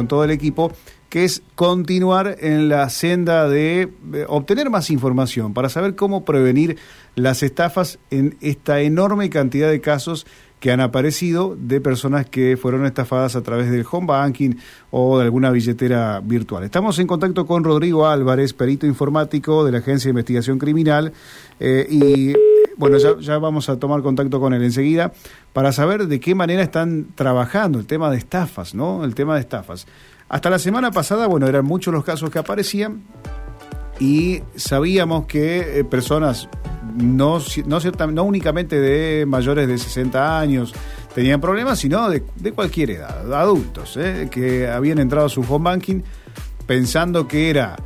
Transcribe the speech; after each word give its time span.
con 0.00 0.06
todo 0.06 0.22
el 0.22 0.30
equipo, 0.30 0.70
que 1.08 1.24
es 1.24 1.42
continuar 1.56 2.36
en 2.38 2.68
la 2.68 2.88
senda 2.88 3.48
de 3.48 3.88
obtener 4.28 4.70
más 4.70 4.90
información 4.90 5.54
para 5.54 5.68
saber 5.68 5.96
cómo 5.96 6.24
prevenir 6.24 6.76
las 7.16 7.42
estafas 7.42 7.98
en 8.12 8.36
esta 8.40 8.80
enorme 8.80 9.28
cantidad 9.28 9.68
de 9.68 9.80
casos 9.80 10.24
que 10.60 10.70
han 10.70 10.80
aparecido 10.80 11.56
de 11.58 11.80
personas 11.80 12.26
que 12.26 12.56
fueron 12.56 12.86
estafadas 12.86 13.34
a 13.34 13.42
través 13.42 13.72
del 13.72 13.84
home 13.90 14.06
banking 14.06 14.54
o 14.92 15.18
de 15.18 15.24
alguna 15.24 15.50
billetera 15.50 16.20
virtual. 16.20 16.62
Estamos 16.62 16.96
en 17.00 17.08
contacto 17.08 17.44
con 17.44 17.64
Rodrigo 17.64 18.06
Álvarez, 18.06 18.52
perito 18.52 18.86
informático 18.86 19.64
de 19.64 19.72
la 19.72 19.78
Agencia 19.78 20.06
de 20.06 20.10
Investigación 20.10 20.60
Criminal, 20.60 21.12
eh, 21.58 21.88
y 21.90 22.34
bueno, 22.78 22.96
ya, 22.96 23.38
vamos 23.38 23.68
a 23.68 23.78
tomar 23.78 24.02
contacto 24.02 24.38
con 24.40 24.54
él 24.54 24.62
enseguida 24.62 25.12
para 25.52 25.72
saber 25.72 26.06
de 26.06 26.20
qué 26.20 26.34
manera 26.34 26.62
están 26.62 27.08
trabajando 27.14 27.80
el 27.80 27.86
tema 27.86 28.10
de 28.10 28.18
estafas, 28.18 28.74
¿no? 28.74 29.04
El 29.04 29.16
tema 29.16 29.34
de 29.34 29.40
estafas. 29.40 29.86
Hasta 30.28 30.48
la 30.48 30.60
semana 30.60 30.92
pasada, 30.92 31.26
bueno, 31.26 31.48
eran 31.48 31.64
muchos 31.64 31.92
los 31.92 32.04
casos 32.04 32.30
que 32.30 32.38
aparecían 32.38 33.02
y 33.98 34.42
sabíamos 34.54 35.26
que 35.26 35.80
eh, 35.80 35.84
personas 35.84 36.48
no, 36.94 37.40
no, 37.66 37.78
no 38.12 38.22
únicamente 38.22 38.80
de 38.80 39.26
mayores 39.26 39.66
de 39.66 39.76
60 39.76 40.38
años 40.38 40.72
tenían 41.14 41.40
problemas, 41.40 41.80
sino 41.80 42.08
de, 42.08 42.22
de 42.36 42.52
cualquier 42.52 42.92
edad, 42.92 43.32
adultos, 43.34 43.96
¿eh? 43.96 44.28
que 44.30 44.68
habían 44.68 44.98
entrado 44.98 45.26
a 45.26 45.28
su 45.28 45.40
home 45.40 45.64
banking 45.64 46.02
pensando 46.64 47.26
que 47.26 47.50
era 47.50 47.76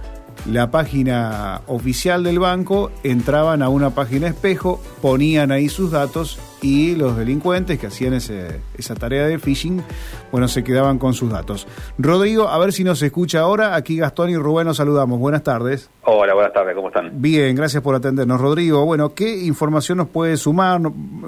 la 0.47 0.71
página 0.71 1.63
oficial 1.67 2.25
del 2.25 2.39
banco, 2.39 2.91
entraban 3.05 3.63
a 3.63 3.69
una 3.69 3.91
página 3.91 4.29
espejo, 4.29 4.81
ponían 5.01 5.53
ahí 5.53 5.69
sus 5.69 5.93
datos 5.93 6.39
y 6.63 6.95
los 6.95 7.17
delincuentes 7.17 7.79
que 7.79 7.89
hacían 7.89 8.15
ese, 8.15 8.61
esa 8.79 8.95
tarea 8.95 9.27
de 9.27 9.39
phishing, 9.39 9.83
bueno, 10.31 10.49
se 10.49 10.63
quedaban 10.63 10.99
con 10.99 11.13
sus 11.13 11.31
datos. 11.31 11.67
Rodrigo, 11.99 12.49
a 12.49 12.59
ver 12.59 12.73
si 12.73 12.85
nos 12.85 13.03
escucha 13.03 13.41
ahora. 13.41 13.75
Aquí 13.75 13.97
Gastón 13.97 14.31
y 14.31 14.37
Rubén 14.37 14.67
nos 14.67 14.77
saludamos. 14.77 15.19
Buenas 15.19 15.43
tardes. 15.43 15.91
Hola, 16.05 16.35
buenas 16.35 16.53
tardes, 16.53 16.75
¿cómo 16.75 16.89
están? 16.89 17.11
Bien, 17.21 17.55
gracias 17.55 17.83
por 17.83 17.95
atendernos. 17.95 18.41
Rodrigo, 18.41 18.85
bueno, 18.85 19.15
¿qué 19.15 19.45
información 19.45 19.99
nos 19.99 20.09
puede 20.09 20.37
sumar? 20.37 20.81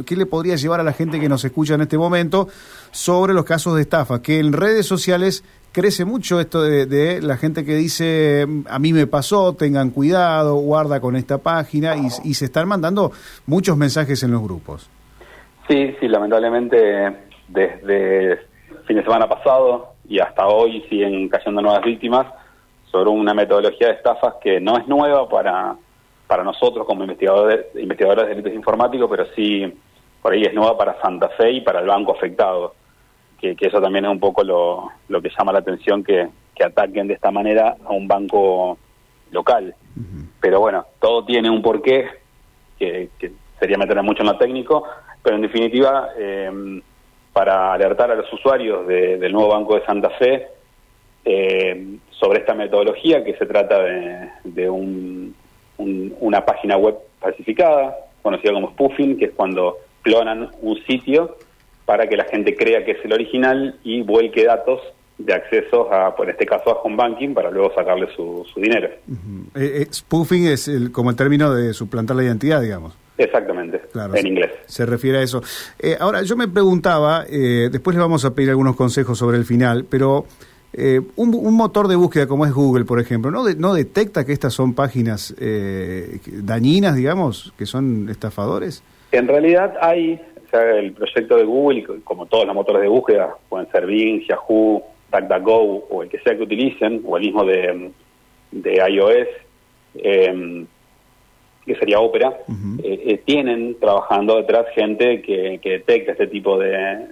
¿Qué 0.07 0.17
le 0.17 0.27
podría 0.27 0.57
llevar 0.57 0.81
a 0.81 0.85
la 0.85 0.93
gente 0.93 1.21
que 1.21 1.29
nos 1.29 1.45
escucha 1.45 1.75
en 1.75 1.83
este 1.83 1.99
momento 1.99 2.49
sobre 2.91 3.35
los 3.35 3.45
casos 3.45 3.75
de 3.77 3.83
estafa? 3.83 4.23
Que 4.23 4.39
en 4.39 4.53
redes 4.53 4.87
sociales 4.87 5.45
crece 5.75 6.05
mucho 6.05 6.41
esto 6.41 6.63
de, 6.63 7.21
la 7.21 7.37
gente 7.37 7.65
que 7.65 7.75
dice, 7.75 8.47
a 8.71 8.79
mí 8.79 8.93
me 8.93 9.07
pasó, 9.07 9.55
tengan 9.55 9.91
cuidado, 9.91 10.55
guarda 10.55 11.01
con 11.01 11.17
esta 11.17 11.39
página, 11.39 11.97
y, 11.97 12.07
y, 12.23 12.35
se 12.35 12.47
están 12.47 12.69
mandando 12.69 13.11
muchos 13.47 13.77
mensajes 13.77 14.23
en 14.23 14.31
los 14.31 14.43
grupos. 14.43 14.89
Sí, 15.69 15.95
sí, 16.01 16.09
lamentablemente 16.09 17.27
desde 17.49 18.39
fin 18.87 18.97
de 18.97 19.03
semana 19.03 19.29
pasado 19.29 19.95
y 20.09 20.19
hasta 20.21 20.47
hoy 20.47 20.83
siguen 20.89 21.29
cayendo 21.29 21.61
nuevas 21.61 21.83
víctimas 21.83 22.27
sobre 22.91 23.11
una 23.11 23.35
metodología 23.35 23.89
de 23.89 23.95
estafas 23.95 24.35
que 24.43 24.61
no 24.61 24.79
es 24.79 24.87
nueva 24.87 25.29
para, 25.29 25.75
para 26.27 26.45
nosotros 26.45 26.87
como 26.87 27.03
investigadores, 27.03 27.67
investigadores 27.75 28.25
de 28.25 28.31
delitos 28.31 28.55
informáticos, 28.55 29.11
pero 29.11 29.27
sí 29.35 29.73
por 30.23 30.33
ahí 30.33 30.45
es 30.45 30.55
nueva 30.55 30.79
para 30.79 31.01
Santa 31.01 31.29
Fe 31.31 31.51
y 31.51 31.61
para 31.63 31.81
el 31.81 31.87
banco 31.87 32.13
afectado 32.13 32.75
que, 33.55 33.67
eso 33.67 33.81
también 33.81 34.07
es 34.07 34.11
un 34.11 34.21
poco 34.21 34.43
lo, 34.43 34.91
lo 35.09 35.21
que 35.21 35.31
llama 35.37 35.53
la 35.53 35.59
atención 35.59 36.03
que, 36.03 36.29
que, 36.55 36.65
ataquen 36.65 37.09
de 37.09 37.15
esta 37.15 37.31
manera 37.31 37.77
a 37.85 37.93
un 37.93 38.09
banco 38.09 38.79
local. 39.31 39.75
Pero 40.41 40.61
bueno, 40.61 40.87
todo 41.01 41.25
tiene 41.25 41.51
un 41.51 41.63
porqué, 41.63 42.09
que, 42.79 43.11
que 43.19 43.33
sería 43.61 43.77
meter 43.79 44.03
mucho 44.03 44.23
en 44.23 44.29
lo 44.29 44.39
técnico, 44.39 44.85
pero 45.23 45.37
en 45.37 45.43
definitiva, 45.43 46.11
eh, 46.19 46.81
para 47.33 47.73
alertar 47.73 48.11
a 48.11 48.15
los 48.15 48.33
usuarios 48.33 48.87
del 48.87 49.33
nuevo 49.33 49.49
Banco 49.49 49.75
de 49.75 49.85
Santa 49.85 50.11
Fe 50.11 50.49
eh, 51.25 51.97
sobre 52.11 52.41
esta 52.41 52.55
metodología, 52.55 53.25
que 53.25 53.37
se 53.37 53.47
trata 53.47 53.83
de, 53.83 54.31
de 54.45 54.71
un, 54.71 55.35
una 55.79 56.45
página 56.45 56.77
web 56.77 56.97
falsificada, 57.21 57.97
conocida 58.23 58.53
como 58.53 58.71
spoofing, 58.71 59.19
que 59.19 59.27
es 59.27 59.33
cuando 59.33 59.79
clonan 60.03 60.51
un 60.61 60.77
sitio 60.85 61.37
para 61.85 62.09
que 62.09 62.17
la 62.17 62.25
gente 62.25 62.57
crea 62.57 62.85
que 62.85 62.93
es 62.93 63.05
el 63.05 63.13
original 63.13 63.79
y 63.85 64.03
vuelque 64.03 64.45
datos 64.45 64.81
de 65.19 65.33
acceso 65.33 65.93
a, 65.93 66.15
por 66.15 66.29
este 66.29 66.45
caso, 66.45 66.71
a 66.71 66.83
home 66.83 66.97
banking 66.97 67.35
para 67.35 67.51
luego 67.51 67.73
sacarle 67.75 68.09
su, 68.17 68.45
dinero. 68.57 68.89
Eh, 69.55 69.83
eh, 69.83 69.87
spoofing 69.93 70.47
es 70.47 70.69
el, 70.69 70.91
como 70.91 71.11
el 71.11 71.17
término 71.17 71.55
de 71.55 71.73
suplantar 71.73 72.17
la 72.17 72.25
identidad, 72.25 72.61
digamos. 72.61 72.95
Exactamente, 73.17 73.81
en 74.15 74.27
inglés. 74.27 74.51
Se 74.67 74.85
refiere 74.85 75.19
a 75.19 75.23
eso. 75.23 75.41
Eh, 75.79 75.97
ahora, 76.01 76.23
yo 76.23 76.37
me 76.37 76.49
preguntaba, 76.49 77.25
después 77.25 77.95
le 77.95 78.03
vamos 78.03 78.25
a 78.25 78.35
pedir 78.35 78.51
algunos 78.51 78.75
consejos 78.75 79.17
sobre 79.17 79.39
el 79.39 79.45
final, 79.45 79.87
pero 79.89 80.27
un, 81.15 81.33
un, 81.33 81.55
motor 81.55 81.87
de 81.87 81.95
búsqueda 81.95 82.27
como 82.27 82.45
es 82.45 82.53
Google, 82.53 82.85
por 82.85 82.99
ejemplo, 82.99 83.31
¿no, 83.31 83.45
no 83.57 83.73
detecta 83.73 84.25
que 84.27 84.33
estas 84.33 84.53
son 84.53 84.75
páginas 84.75 85.33
dañinas, 86.27 86.97
digamos, 86.97 87.55
que 87.57 87.67
son 87.67 88.09
estafadores? 88.09 88.83
En 89.13 89.29
realidad 89.29 89.75
hay 89.81 90.21
el 90.63 90.93
proyecto 90.93 91.37
de 91.37 91.45
Google, 91.45 91.85
como 92.05 92.27
todos 92.27 92.47
los 92.47 92.55
motores 92.55 92.83
de 92.83 92.89
búsqueda, 92.89 93.37
pueden 93.49 93.71
ser 93.71 93.87
Bing, 93.87 94.27
Yahoo, 94.27 94.83
DuckDuckGo 95.11 95.87
o 95.91 96.03
el 96.03 96.09
que 96.09 96.19
sea 96.21 96.37
que 96.37 96.43
utilicen, 96.43 97.03
o 97.05 97.17
el 97.17 97.25
mismo 97.25 97.45
de, 97.45 97.91
de 98.51 98.75
iOS, 98.91 99.29
em, 99.97 100.67
que 101.65 101.75
sería 101.77 102.01
Opera, 102.01 102.41
eh, 102.83 103.03
eh, 103.07 103.23
tienen 103.25 103.79
trabajando 103.81 104.37
detrás 104.37 104.67
gente 104.75 105.23
que, 105.23 105.59
detecta 105.63 106.13
este 106.13 106.27
tipo 106.27 106.59
de, 106.59 107.07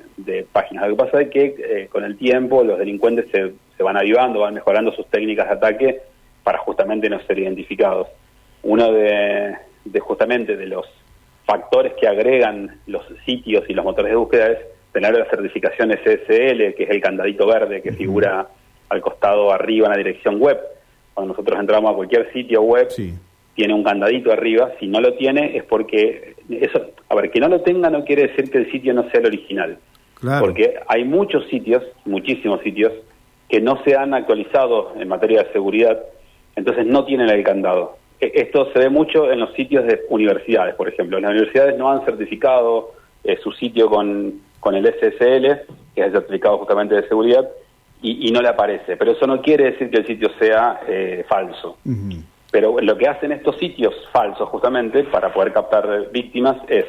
páginas. 0.53 0.89
Lo 0.89 0.97
que 0.97 1.05
pasa 1.05 1.23
es 1.23 1.31
que 1.31 1.55
eh, 1.59 1.89
con 1.91 2.05
el 2.05 2.17
tiempo 2.19 2.63
los 2.63 2.79
delincuentes 2.79 3.27
se, 3.33 3.53
se 3.77 3.83
van 3.83 3.97
avivando, 3.97 4.41
van 4.41 4.55
mejorando 4.55 4.93
sus 4.93 5.07
técnicas 5.07 5.49
de 5.49 5.55
ataque 5.55 6.01
para 6.43 6.59
justamente 6.59 7.09
no 7.09 7.19
ser 7.23 7.39
identificados. 7.39 8.09
Uno 8.63 8.93
de, 8.93 9.57
de 9.85 10.01
justamente 10.01 10.57
de 10.57 10.67
los 10.67 10.87
factores 11.45 11.95
que 12.01 12.07
agregan 12.07 12.81
los 12.87 13.03
sitios 13.25 13.65
y 13.69 13.75
los 13.75 13.85
motores 13.85 14.11
de 14.11 14.17
búsqueda 14.17 14.47
es 14.49 14.59
tener 14.93 15.17
la 15.17 15.25
certificación 15.27 15.91
SSL, 15.91 16.75
que 16.75 16.85
es 16.85 16.91
el 16.91 17.01
candadito 17.01 17.47
verde 17.47 17.83
que 17.83 17.93
figura 17.93 18.49
al 18.89 19.01
costado 19.01 19.53
arriba 19.53 19.87
en 19.87 19.93
la 19.93 19.99
dirección 19.99 20.39
web. 20.39 20.59
Cuando 21.15 21.33
nosotros 21.33 21.59
entramos 21.59 21.93
a 21.93 21.95
cualquier 21.95 22.33
sitio 22.33 22.63
web, 22.63 22.89
tiene 23.55 23.75
un 23.75 23.83
candadito 23.83 24.33
arriba. 24.33 24.73
Si 24.79 24.87
no 24.87 25.01
lo 25.01 25.15
tiene 25.15 25.57
es 25.57 25.65
porque 25.65 26.37
eso, 26.49 26.91
a 27.09 27.15
ver, 27.15 27.31
que 27.31 27.41
no 27.41 27.49
lo 27.49 27.63
tenga 27.63 27.91
no 27.91 28.05
quiere 28.05 28.29
decir 28.29 28.51
que 28.51 28.59
el 28.59 28.71
sitio 28.71 28.95
no 28.95 29.09
sea 29.11 29.21
el 29.21 29.27
original. 29.27 29.79
Porque 30.39 30.75
hay 30.87 31.05
muchos 31.05 31.47
sitios, 31.49 31.83
muchísimos 32.05 32.61
sitios, 32.63 32.93
que 33.49 33.61
no 33.61 33.83
se 33.85 33.97
han 33.97 34.15
actualizado 34.15 34.95
en 34.97 35.09
materia 35.09 35.43
de 35.43 35.53
seguridad, 35.53 36.01
entonces 36.55 36.87
no 36.87 37.05
tienen 37.05 37.29
el 37.29 37.43
candado. 37.43 37.99
E, 38.23 38.31
esto 38.37 38.73
se 38.73 38.79
ve 38.79 38.89
mucho 38.89 39.31
en 39.31 39.41
los 39.41 39.53
sitios 39.55 39.85
de 39.85 40.03
universidades, 40.09 40.77
por 40.77 40.89
ejemplo. 40.89 41.19
Las 41.19 41.33
universidades 41.33 41.77
no 41.77 41.91
han 41.91 42.05
certificado 42.05 42.93
eh, 43.25 43.37
su 43.43 43.51
sitio 43.53 43.91
con, 43.91 44.41
con 44.61 44.77
el 44.77 44.87
SSL, 44.87 45.67
que 45.95 46.01
es 46.01 46.07
el 46.07 46.13
certificado 46.13 46.59
justamente 46.59 46.95
de 46.95 47.09
seguridad, 47.09 47.51
y, 48.01 48.33
no 48.33 48.41
le 48.41 48.49
aparece. 48.49 48.97
Pero 48.97 49.13
eso 49.13 49.27
no 49.27 49.41
quiere 49.41 49.73
decir 49.73 49.91
que 49.91 49.99
el 49.99 50.07
sitio 50.07 50.29
sea 50.39 50.81
eh, 50.89 51.25
falso. 51.29 51.79
Pero 52.51 52.77
lo 52.81 52.99
que 52.99 53.09
hacen 53.09 53.31
estos 53.31 53.57
sitios 53.59 53.95
falsos 54.13 54.49
justamente 54.49 55.05
para 55.05 55.33
poder 55.33 55.53
captar 55.53 56.11
víctimas 56.11 56.57
es 56.69 56.85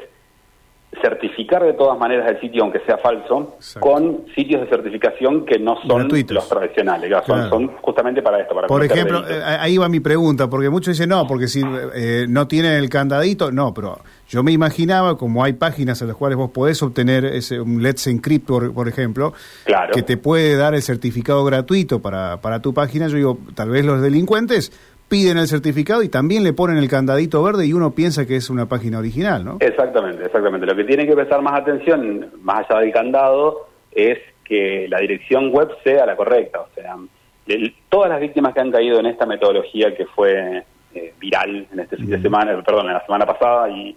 certificar 1.01 1.63
de 1.63 1.73
todas 1.73 1.97
maneras 1.97 2.29
el 2.31 2.39
sitio, 2.39 2.63
aunque 2.63 2.79
sea 2.85 2.97
falso, 2.97 3.57
con 3.79 4.25
sitios 4.35 4.61
de 4.61 4.67
certificación 4.67 5.45
que 5.45 5.59
no 5.59 5.77
son 5.85 6.07
los 6.07 6.49
tradicionales, 6.49 7.11
son, 7.25 7.67
justamente 7.81 8.21
para 8.21 8.41
esto. 8.41 8.55
Para 8.55 8.67
Por 8.67 8.83
ejemplo, 8.83 9.27
eh, 9.27 9.41
ahí 9.43 9.77
va 9.77 9.89
mi 9.89 9.99
pregunta, 9.99 10.49
porque 10.49 10.69
muchos 10.69 10.93
dicen, 10.93 11.09
no, 11.09 11.25
porque 11.27 11.47
si 11.47 11.61
eh, 11.95 12.25
no 12.27 12.47
tienen 12.47 12.73
el 12.73 12.89
candadito, 12.89 13.51
no, 13.51 13.73
pero 13.73 13.99
yo 14.29 14.43
me 14.43 14.51
imaginaba, 14.51 15.17
como 15.17 15.43
hay 15.43 15.53
páginas 15.53 16.01
en 16.01 16.07
las 16.07 16.17
cuales 16.17 16.37
vos 16.37 16.51
podés 16.51 16.81
obtener 16.81 17.25
ese, 17.25 17.59
un 17.59 17.83
Let's 17.83 18.07
Encrypt, 18.07 18.47
por, 18.47 18.87
ejemplo, 18.87 19.33
que 19.93 20.03
te 20.03 20.17
puede 20.17 20.55
dar 20.55 20.73
el 20.73 20.81
certificado 20.81 21.43
gratuito 21.43 22.01
para, 22.01 22.37
para 22.41 22.61
tu 22.61 22.73
página, 22.73 23.07
yo 23.07 23.17
digo, 23.17 23.37
tal 23.55 23.69
vez 23.69 23.85
los 23.85 24.01
delincuentes 24.01 24.71
piden 25.09 25.37
el 25.37 25.47
certificado 25.47 26.01
y 26.03 26.09
también 26.09 26.43
le 26.43 26.53
ponen 26.53 26.77
el 26.77 26.89
candadito 26.89 27.43
verde 27.43 27.65
y 27.65 27.73
uno 27.73 27.91
piensa 27.91 28.25
que 28.25 28.35
es 28.35 28.49
una 28.49 28.67
página 28.67 28.99
original, 28.99 29.45
¿no? 29.45 29.57
Exactamente, 29.59 30.25
exactamente. 30.25 30.65
Lo 30.65 30.75
que 30.75 30.83
tiene 30.83 31.05
que 31.05 31.13
prestar 31.13 31.41
más 31.41 31.59
atención, 31.59 32.31
más 32.41 32.69
allá 32.69 32.79
del 32.79 32.91
candado, 32.91 33.67
es 33.91 34.17
que 34.43 34.87
la 34.89 34.99
dirección 34.99 35.51
web 35.51 35.69
sea 35.83 36.05
la 36.05 36.15
correcta. 36.15 36.61
O 36.61 36.67
sea, 36.73 36.95
todas 37.89 38.09
las 38.09 38.19
víctimas 38.19 38.53
que 38.53 38.61
han 38.61 38.71
caído 38.71 38.99
en 38.99 39.05
esta 39.05 39.25
metodología 39.25 39.95
que 39.95 40.05
fue 40.05 40.63
eh, 40.95 41.13
viral 41.19 41.67
en 41.71 41.79
este 41.79 41.97
fin 41.97 42.09
de 42.09 42.21
semana, 42.21 42.61
perdón, 42.63 42.87
en 42.87 42.93
la 42.93 43.05
semana 43.05 43.25
pasada 43.25 43.69
y, 43.69 43.95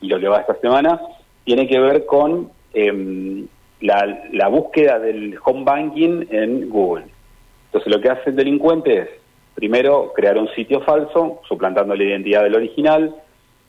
lo 0.00 0.18
que 0.18 0.26
va 0.26 0.40
esta 0.40 0.56
semana, 0.56 1.00
tiene 1.44 1.68
que 1.68 1.78
ver 1.78 2.04
con 2.06 2.50
em, 2.74 3.46
la, 3.80 4.24
la 4.32 4.48
búsqueda 4.48 4.98
del 4.98 5.38
home 5.44 5.62
banking 5.62 6.26
en 6.30 6.68
Google. 6.68 7.04
Entonces 7.66 7.92
lo 7.92 8.00
que 8.00 8.10
hace 8.10 8.30
el 8.30 8.36
delincuente 8.36 8.98
es 8.98 9.08
Primero, 9.54 10.12
crear 10.14 10.38
un 10.38 10.48
sitio 10.54 10.80
falso, 10.80 11.40
suplantando 11.48 11.94
la 11.94 12.04
identidad 12.04 12.42
del 12.42 12.54
original. 12.54 13.14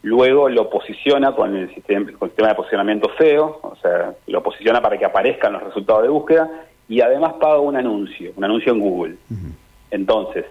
Luego 0.02 0.50
lo 0.50 0.70
posiciona 0.70 1.34
con 1.34 1.56
el 1.56 1.74
sistema, 1.74 2.06
con 2.18 2.28
el 2.28 2.32
sistema 2.32 2.50
de 2.50 2.56
posicionamiento 2.56 3.12
SEO, 3.18 3.60
o 3.62 3.76
sea, 3.82 4.14
lo 4.28 4.44
posiciona 4.44 4.82
para 4.82 4.98
que 4.98 5.06
aparezcan 5.06 5.54
los 5.54 5.64
resultados 5.64 6.04
de 6.04 6.10
búsqueda. 6.10 6.50
y 6.90 7.00
además 7.00 7.34
paga 7.40 7.60
un 7.60 7.78
anuncio, 7.78 8.34
un 8.36 8.44
anuncio 8.44 8.74
en 8.74 8.80
Google. 8.80 9.16
Entonces, 9.90 10.46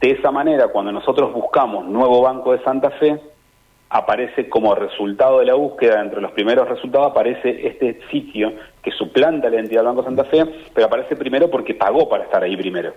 de 0.00 0.10
esa 0.10 0.30
manera, 0.30 0.68
cuando 0.68 0.90
nosotros 0.90 1.32
buscamos 1.32 1.86
nuevo 1.86 2.20
Banco 2.22 2.52
de 2.52 2.62
Santa 2.64 2.90
Fe, 2.90 3.20
aparece 3.88 4.48
como 4.48 4.74
resultado 4.74 5.38
de 5.38 5.46
la 5.46 5.54
búsqueda, 5.54 6.02
entre 6.02 6.20
los 6.20 6.32
primeros 6.32 6.68
resultados 6.68 7.12
aparece 7.12 7.66
este 7.66 8.00
sitio 8.10 8.52
que 8.82 8.90
suplanta 8.90 9.48
la 9.48 9.60
entidad 9.60 9.80
del 9.82 9.88
Banco 9.88 10.02
Santa 10.02 10.24
Fe, 10.24 10.44
pero 10.74 10.88
aparece 10.88 11.14
primero 11.14 11.48
porque 11.48 11.74
pagó 11.74 12.08
para 12.08 12.24
estar 12.24 12.42
ahí 12.42 12.56
primero. 12.56 12.92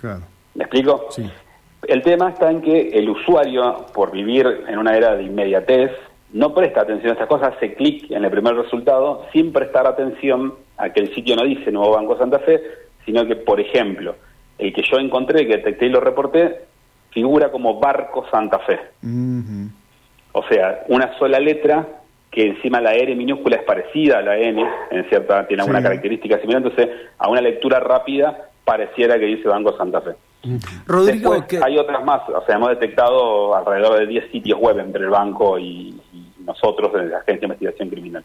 Claro. 0.00 0.22
¿Me 0.54 0.64
explico? 0.64 1.06
Sí. 1.10 1.28
El 1.86 2.02
tema 2.02 2.30
está 2.30 2.50
en 2.50 2.62
que 2.62 2.88
el 2.88 3.10
usuario, 3.10 3.86
por 3.92 4.10
vivir 4.10 4.64
en 4.68 4.78
una 4.78 4.96
era 4.96 5.14
de 5.16 5.24
inmediatez, 5.24 5.90
no 6.32 6.54
presta 6.54 6.82
atención 6.82 7.10
a 7.10 7.12
estas 7.12 7.28
cosas, 7.28 7.54
hace 7.56 7.74
clic 7.74 8.10
en 8.10 8.24
el 8.24 8.30
primer 8.30 8.54
resultado 8.54 9.26
sin 9.32 9.52
prestar 9.52 9.86
atención 9.86 10.54
a 10.76 10.90
que 10.90 11.00
el 11.00 11.14
sitio 11.14 11.36
no 11.36 11.44
dice 11.44 11.70
Nuevo 11.70 11.92
Banco 11.92 12.16
Santa 12.18 12.38
Fe, 12.40 12.60
sino 13.04 13.26
que, 13.26 13.36
por 13.36 13.60
ejemplo, 13.60 14.16
el 14.58 14.72
que 14.72 14.82
yo 14.82 14.98
encontré, 14.98 15.46
que 15.46 15.58
detecté 15.58 15.86
y 15.86 15.90
lo 15.90 16.00
reporté, 16.00 16.62
figura 17.10 17.50
como 17.50 17.78
Barco 17.78 18.26
Santa 18.30 18.58
Fe. 18.60 18.80
O 20.32 20.42
sea, 20.48 20.84
una 20.88 21.16
sola 21.18 21.38
letra 21.38 21.86
que 22.30 22.46
encima 22.46 22.80
la 22.80 22.94
R 22.94 23.14
minúscula 23.14 23.56
es 23.56 23.62
parecida 23.62 24.18
a 24.18 24.22
la 24.22 24.36
N, 24.36 24.64
en 24.90 25.08
cierta, 25.08 25.46
tiene 25.46 25.62
alguna 25.62 25.82
característica 25.82 26.40
similar, 26.40 26.62
entonces 26.62 26.88
a 27.18 27.28
una 27.28 27.40
lectura 27.40 27.78
rápida 27.78 28.48
pareciera 28.64 29.18
que 29.18 29.26
dice 29.26 29.46
Banco 29.46 29.76
Santa 29.76 30.00
Fe. 30.00 30.14
Rodrigo, 30.86 31.34
hay 31.62 31.78
otras 31.78 32.04
más, 32.04 32.22
o 32.28 32.44
sea, 32.44 32.56
hemos 32.56 32.70
detectado 32.70 33.54
alrededor 33.54 33.98
de 33.98 34.06
10 34.06 34.30
sitios 34.30 34.58
web 34.60 34.78
entre 34.78 35.04
el 35.04 35.10
banco 35.10 35.58
y, 35.58 36.00
nosotros 36.44 36.92
en 36.94 37.10
la 37.10 37.18
Agencia 37.18 37.40
de 37.40 37.46
Investigación 37.46 37.88
Criminal. 37.88 38.24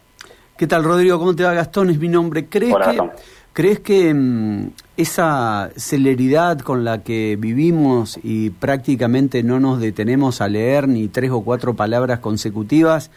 ¿Qué 0.58 0.68
tal, 0.68 0.84
Rodrigo? 0.84 1.18
¿Cómo 1.20 1.34
te 1.36 1.44
va? 1.44 1.54
Gastón 1.54 1.90
es 1.90 2.00
mi 2.00 2.10
nombre. 2.10 2.48
¿Crees 2.50 2.76
que, 2.76 3.10
¿crees 3.54 3.80
que 3.80 4.14
mm, 4.14 4.72
esa 4.98 5.70
celeridad 5.78 6.60
con 6.60 6.84
la 6.84 7.02
que 7.02 7.38
vivimos 7.40 8.20
y 8.22 8.50
prácticamente 8.50 9.42
no 9.42 9.62
nos 9.62 9.80
detenemos 9.80 10.42
a 10.42 10.50
leer 10.50 10.90
ni 10.90 11.08
tres 11.08 11.32
o 11.32 11.46
cuatro 11.46 11.76
palabras 11.76 12.20
consecutivas 12.20 13.10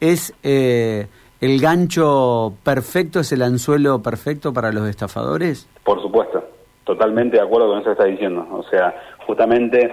es 0.00 0.34
eh, 0.42 1.06
el 1.40 1.60
gancho 1.60 2.54
perfecto, 2.64 3.20
es 3.20 3.30
el 3.30 3.42
anzuelo 3.42 4.02
perfecto 4.02 4.52
para 4.52 4.72
los 4.72 4.88
estafadores? 4.88 5.68
Por 5.84 6.02
supuesto, 6.02 6.42
totalmente 6.88 7.36
de 7.36 7.42
acuerdo 7.42 7.68
con 7.68 7.80
eso 7.80 7.90
que 7.90 7.92
está 7.92 8.04
diciendo. 8.06 8.48
O 8.50 8.62
sea, 8.62 8.94
justamente 9.26 9.92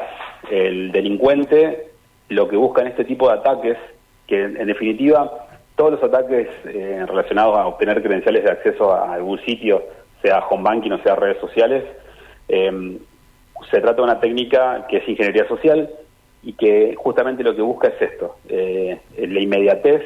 el 0.50 0.94
delincuente 0.94 1.92
lo 2.30 2.48
que 2.48 2.56
busca 2.56 2.82
en 2.82 2.88
este 2.88 3.04
tipo 3.04 3.28
de 3.28 3.34
ataques, 3.34 3.78
que 4.26 4.42
en 4.44 4.66
definitiva 4.66 5.46
todos 5.76 5.92
los 5.92 6.04
ataques 6.04 6.48
eh, 6.64 7.04
relacionados 7.06 7.58
a 7.58 7.68
obtener 7.68 8.02
credenciales 8.02 8.46
de 8.46 8.52
acceso 8.52 8.94
a 8.94 9.14
algún 9.14 9.40
sitio, 9.40 9.84
sea 10.22 10.40
home 10.50 10.64
banking 10.64 10.92
o 10.92 11.04
sea 11.04 11.16
redes 11.16 11.38
sociales, 11.40 11.84
eh, 12.48 12.98
se 13.70 13.82
trata 13.82 13.98
de 13.98 14.02
una 14.04 14.20
técnica 14.22 14.88
que 14.90 14.98
es 14.98 15.10
ingeniería 15.10 15.48
social 15.50 15.90
y 16.44 16.54
que 16.54 16.96
justamente 16.96 17.44
lo 17.44 17.54
que 17.56 17.62
busca 17.62 17.90
es 17.90 18.02
esto, 18.02 18.38
eh, 18.48 19.00
la 19.18 19.40
inmediatez, 19.42 20.02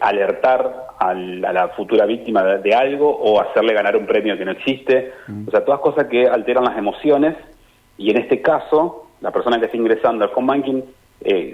alertar 0.00 0.86
a 0.98 1.12
la 1.14 1.68
futura 1.76 2.06
víctima 2.06 2.42
de, 2.42 2.74
algo 2.74 3.10
o 3.10 3.40
hacerle 3.40 3.74
ganar 3.74 3.96
un 3.96 4.06
premio 4.06 4.36
que 4.36 4.44
no 4.44 4.52
existe, 4.52 5.12
mm. 5.28 5.48
o 5.48 5.50
sea, 5.50 5.64
todas 5.64 5.80
cosas 5.80 6.06
que 6.06 6.26
alteran 6.26 6.64
las 6.64 6.78
emociones 6.78 7.36
y 7.98 8.10
en 8.10 8.18
este 8.18 8.40
caso, 8.40 9.08
la 9.20 9.30
persona 9.30 9.58
que 9.58 9.66
está 9.66 9.76
ingresando 9.76 10.24
al 10.24 10.30
home 10.34 10.46
banking 10.46 10.82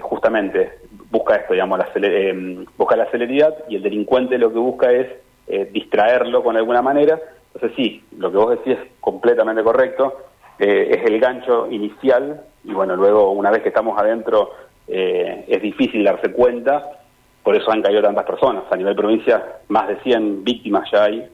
justamente 0.01 0.79
busca 1.09 1.35
esto, 1.35 1.53
digamos, 1.53 1.79
la 1.79 1.87
eh, 1.95 2.65
busca 2.77 2.95
la 2.95 3.09
celeridad 3.11 3.55
y 3.69 3.75
el 3.75 3.83
delincuente 3.83 4.37
lo 4.37 4.51
que 4.51 4.59
busca 4.59 4.91
es 4.91 5.07
eh, 5.47 5.69
distraerlo 5.71 6.43
con 6.43 6.57
alguna 6.57 6.81
manera. 6.81 7.19
Entonces 7.53 7.75
sí, 7.75 8.03
lo 8.17 8.31
que 8.31 8.37
vos 8.37 8.49
decís 8.51 8.79
es 8.79 8.91
completamente 8.99 9.63
correcto, 9.63 10.17
eh, 10.59 10.89
es 10.91 11.09
el 11.09 11.19
gancho 11.19 11.67
inicial 11.69 12.41
y 12.63 12.73
bueno, 12.73 12.95
luego 12.95 13.31
una 13.31 13.51
vez 13.51 13.61
que 13.61 13.69
estamos 13.69 13.97
adentro 13.97 14.51
es 14.85 15.61
difícil 15.61 16.03
darse 16.03 16.33
cuenta, 16.33 17.02
por 17.43 17.55
eso 17.55 17.71
han 17.71 17.81
caído 17.81 18.01
tantas 18.01 18.25
personas. 18.25 18.63
A 18.71 18.75
nivel 18.75 18.95
provincia, 18.95 19.43
más 19.67 19.87
de 19.87 19.99
100 20.01 20.43
víctimas 20.43 20.89
ya 20.91 21.03
hay 21.03 21.27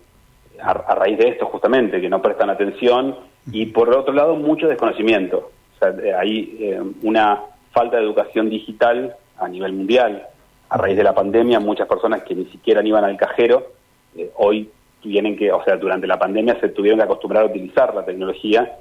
a, 0.61 0.95
raíz 0.95 1.17
de 1.17 1.29
esto 1.29 1.45
justamente, 1.45 2.01
que 2.01 2.09
no 2.09 2.21
prestan 2.21 2.49
atención 2.49 3.15
y 3.51 3.67
por 3.67 3.95
otro 3.95 4.13
lado 4.13 4.35
mucho 4.35 4.67
desconocimiento. 4.67 5.51
O 5.75 5.79
sea, 5.79 6.19
hay 6.19 6.75
una 7.03 7.41
falta 7.71 7.97
de 7.97 8.03
educación 8.03 8.49
digital 8.49 9.15
a 9.37 9.47
nivel 9.47 9.73
mundial. 9.73 10.27
A 10.69 10.77
raíz 10.77 10.97
de 10.97 11.03
la 11.03 11.15
pandemia, 11.15 11.59
muchas 11.59 11.87
personas 11.87 12.23
que 12.23 12.35
ni 12.35 12.45
siquiera 12.45 12.85
iban 12.85 13.03
al 13.03 13.17
cajero, 13.17 13.71
eh, 14.15 14.29
hoy 14.35 14.69
tienen 15.01 15.37
que, 15.37 15.51
o 15.51 15.63
sea, 15.63 15.77
durante 15.77 16.07
la 16.07 16.19
pandemia 16.19 16.59
se 16.59 16.69
tuvieron 16.69 16.99
que 16.99 17.05
acostumbrar 17.05 17.43
a 17.43 17.47
utilizar 17.47 17.95
la 17.95 18.03
tecnología 18.03 18.77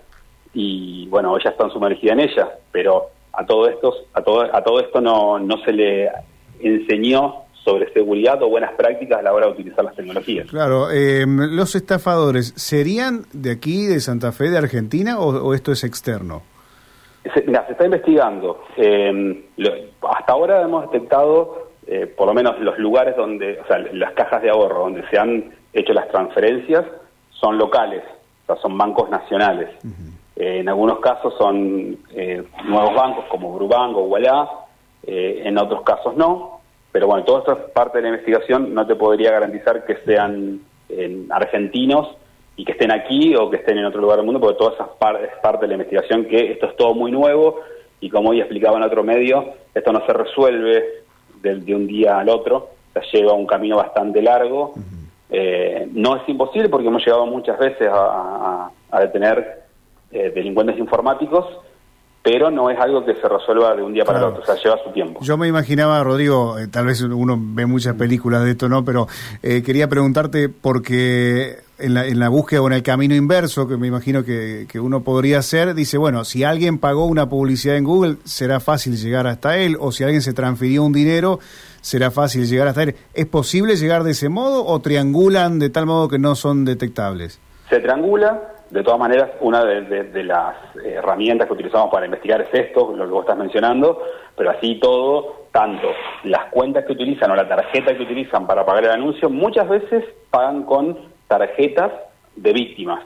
y 0.53 1.07
bueno, 1.09 1.39
ya 1.39 1.51
están 1.51 1.71
sumergidas 1.71 2.19
en 2.19 2.21
ella, 2.21 2.49
pero 2.73 3.11
a 3.33 3.47
todo 3.47 3.69
esto, 3.69 3.95
a 4.15 4.23
todo, 4.23 4.43
a 4.55 4.63
todo 4.63 4.81
esto 4.81 5.01
no, 5.01 5.39
no 5.39 5.59
se 5.59 5.73
le 5.73 6.11
enseñó 6.61 7.45
sobre 7.65 7.93
seguridad 7.93 8.43
o 8.43 8.49
buenas 8.49 8.73
prácticas 8.73 9.19
a 9.19 9.23
la 9.23 9.33
hora 9.33 9.47
de 9.47 9.53
utilizar 9.53 9.85
las 9.85 9.95
tecnologías. 9.95 10.49
Claro, 10.49 10.91
eh, 10.91 11.25
los 11.27 11.75
estafadores, 11.75 12.55
¿serían 12.57 13.25
de 13.33 13.51
aquí, 13.51 13.87
de 13.87 14.01
Santa 14.01 14.33
Fe, 14.33 14.51
de 14.51 14.59
Argentina, 14.59 15.19
o 15.19 15.53
esto 15.55 15.73
es 15.73 15.85
externo? 15.85 16.43
Se, 17.35 17.43
mira, 17.43 17.67
se 17.67 17.73
está 17.73 17.85
investigando. 17.85 18.63
Eh, 18.77 19.45
hasta 20.09 20.33
ahora 20.33 20.63
hemos 20.63 20.91
detectado, 20.91 21.71
eh, 21.87 22.07
por 22.07 22.29
lo 22.29 22.35
menos 22.35 22.59
los 22.61 22.79
lugares 22.79 23.17
donde, 23.17 23.61
o 23.61 23.67
sea, 23.67 23.79
las 23.79 24.13
cajas 24.13 24.43
de 24.43 24.51
ahorro 24.51 24.81
donde 24.81 25.07
se 25.11 25.19
han 25.19 25.53
hecho 25.73 25.93
las 25.93 26.09
transferencias 26.09 26.85
son 27.31 27.59
locales, 27.59 28.03
o 28.45 28.47
sea, 28.47 28.63
son 28.63 28.79
bancos 28.79 29.11
nacionales. 29.11 29.69
Eh, 30.37 30.61
en 30.61 30.69
algunos 30.69 31.01
casos 31.01 31.35
son 31.37 31.99
nuevos 32.65 32.95
bancos 32.95 33.25
como 33.29 33.55
Brubanco 33.55 34.01
o 34.01 34.09
Wallah, 35.07 35.49
en 35.49 35.59
otros 35.59 35.83
casos 35.83 36.17
no. 36.17 36.61
Pero 36.93 37.07
bueno, 37.07 37.25
todo 37.25 37.39
esto 37.39 37.53
es 37.53 37.71
parte 37.73 37.99
de 37.99 38.03
la 38.03 38.09
investigación, 38.09 38.75
no 38.75 38.87
te 38.87 38.97
podría 38.97 39.31
garantizar 39.31 39.85
que 39.85 39.97
sean 40.05 40.61
argentinos 41.31 42.17
y 42.57 42.65
que 42.65 42.73
estén 42.73 42.91
aquí 42.91 43.37
o 43.37 43.51
que 43.51 43.59
estén 43.59 43.79
en 43.79 43.85
otro 43.85 44.01
lugar 44.01 44.17
del 44.17 44.27
mundo, 44.27 44.41
porque 44.41 44.59
toda 44.59 44.75
esa 44.75 44.85
es 45.23 45.39
parte 45.41 45.63
de 45.63 45.69
la 45.69 45.75
investigación, 45.75 46.25
que 46.25 46.53
esto 46.53 46.67
es 46.67 46.77
todo 46.77 46.95
muy 46.95 47.13
nuevo 47.13 47.61
y 48.01 48.11
como 48.11 48.31
hoy 48.31 48.41
explicaba 48.41 48.79
en 48.79 48.83
otro 48.83 49.03
medio, 49.03 49.55
esto 49.75 49.93
no 49.93 50.05
se 50.07 50.13
resuelve 50.13 50.85
de, 51.41 51.75
un 51.75 51.87
día 51.87 52.19
al 52.19 52.29
otro, 52.29 52.71
o 52.95 53.01
lleva 53.13 53.33
un 53.33 53.47
camino 53.47 53.77
bastante 53.77 54.23
largo. 54.23 54.75
Eh, 55.31 55.89
no 55.93 56.17
es 56.17 56.29
imposible 56.29 56.69
porque 56.69 56.89
hemos 56.89 57.05
llegado 57.05 57.27
muchas 57.27 57.59
veces 57.59 57.89
a, 57.93 58.71
detener 59.01 59.63
eh, 60.11 60.33
delincuentes 60.35 60.79
informáticos, 60.79 61.47
pero 62.29 62.51
no 62.51 62.69
es 62.69 62.79
algo 62.79 63.05
que 63.05 63.15
se 63.15 63.27
resuelva 63.27 63.75
de 63.75 63.83
un 63.83 63.95
día 63.95 64.05
para 64.05 64.19
el 64.19 64.25
otro, 64.27 64.43
o 64.43 64.45
sea, 64.45 64.55
lleva 64.57 64.77
su 64.85 64.91
tiempo. 64.91 65.21
Yo 65.23 65.39
me 65.39 65.49
imaginaba, 65.49 66.03
Rodrigo, 66.05 66.59
eh, 66.59 66.69
tal 66.69 66.85
vez 66.85 67.01
uno 67.01 67.39
ve 67.39 67.65
muchas 67.65 67.95
películas 67.95 68.45
de 68.45 68.51
esto, 68.51 68.69
¿no? 68.69 68.85
Pero 68.85 69.07
quería 69.41 69.89
preguntarte 69.89 70.51
porque 70.51 71.59
en 71.79 71.95
la, 71.95 72.07
en 72.07 72.19
la 72.19 72.29
búsqueda 72.29 72.61
o 72.61 72.67
en 72.67 72.75
el 72.75 72.83
camino 72.83 73.15
inverso, 73.15 73.67
que 73.67 73.77
me 73.77 73.87
imagino 73.87 74.25
que, 74.25 74.67
que, 74.71 74.81
uno 74.81 75.03
podría 75.03 75.39
hacer, 75.39 75.75
dice, 75.75 75.97
bueno, 75.97 76.25
si 76.25 76.45
alguien 76.45 76.79
pagó 76.79 77.07
una 77.07 77.29
publicidad 77.29 77.77
en 77.77 77.85
Google, 77.85 78.17
será 78.25 78.61
fácil 78.61 78.97
llegar 78.97 79.27
hasta 79.27 79.57
él, 79.57 79.77
o 79.81 79.93
si 79.93 80.05
alguien 80.05 80.23
se 80.23 80.33
transfirió 80.35 80.85
un 80.85 80.93
dinero, 80.93 81.39
será 81.81 82.11
fácil 82.11 82.47
llegar 82.47 82.69
hasta 82.69 82.83
él. 82.83 82.97
¿Es 83.15 83.27
posible 83.27 83.77
llegar 83.77 84.05
de 84.05 84.11
ese 84.11 84.29
modo 84.29 84.67
o 84.67 84.81
triangulan 84.81 85.59
de 85.59 85.71
tal 85.71 85.87
modo 85.87 86.09
que 86.09 86.19
no 86.19 86.35
son 86.35 86.65
detectables? 86.65 87.41
Se 87.71 87.81
triangula, 87.81 88.58
de 88.71 88.83
todas 88.83 88.99
maneras, 88.99 89.31
una 89.41 89.65
de, 89.65 90.25
las 90.25 90.55
herramientas 90.85 91.47
que 91.47 91.55
utilizamos 91.55 91.91
para 91.91 92.05
investigar 92.05 92.43
es 92.43 92.53
esto, 92.53 92.95
lo 92.95 93.05
que 93.05 93.11
vos 93.11 93.23
estás 93.23 93.39
mencionando, 93.39 94.03
pero 94.37 94.51
así 94.51 94.79
todo, 94.79 95.47
tanto 95.53 95.89
las 96.25 96.47
cuentas 96.51 96.85
que 96.85 96.93
utilizan 96.93 97.31
o 97.31 97.37
la 97.37 97.49
tarjeta 97.49 97.97
que 97.97 98.03
utilizan 98.03 98.47
para 98.47 98.67
pagar 98.67 98.85
el 98.85 98.91
anuncio, 98.91 99.31
muchas 99.31 99.69
veces 99.69 100.05
pagan 100.31 100.65
con 100.65 100.99
tarjetas 101.29 101.93
de 102.37 102.53
víctimas. 102.53 103.05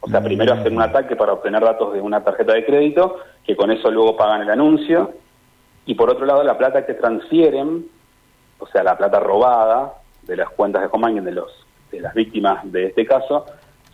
O 0.00 0.08
sea, 0.08 0.20
primero 0.20 0.52
hacen 0.52 0.76
un 0.76 0.82
ataque 0.82 1.16
para 1.16 1.32
obtener 1.32 1.62
datos 1.62 1.94
de 1.94 2.00
una 2.00 2.22
tarjeta 2.22 2.52
de 2.52 2.64
crédito, 2.64 3.16
que 3.44 3.56
con 3.56 3.70
eso 3.70 3.90
luego 3.90 4.16
pagan 4.16 4.42
el 4.42 4.50
anuncio, 4.50 5.12
y 5.86 5.94
por 5.94 6.10
otro 6.10 6.26
lado 6.26 6.42
la 6.42 6.58
plata 6.58 6.84
que 6.84 6.94
transfieren, 6.94 7.88
o 8.58 8.66
sea, 8.66 8.82
la 8.82 8.98
plata 8.98 9.20
robada 9.20 9.94
de 10.22 10.36
las 10.36 10.50
cuentas 10.50 10.82
de 10.82 10.88
home 10.92 11.20
de 11.22 11.32
los 11.32 11.50
de 11.90 12.00
las 12.00 12.12
víctimas 12.12 12.70
de 12.70 12.86
este 12.86 13.06
caso, 13.06 13.46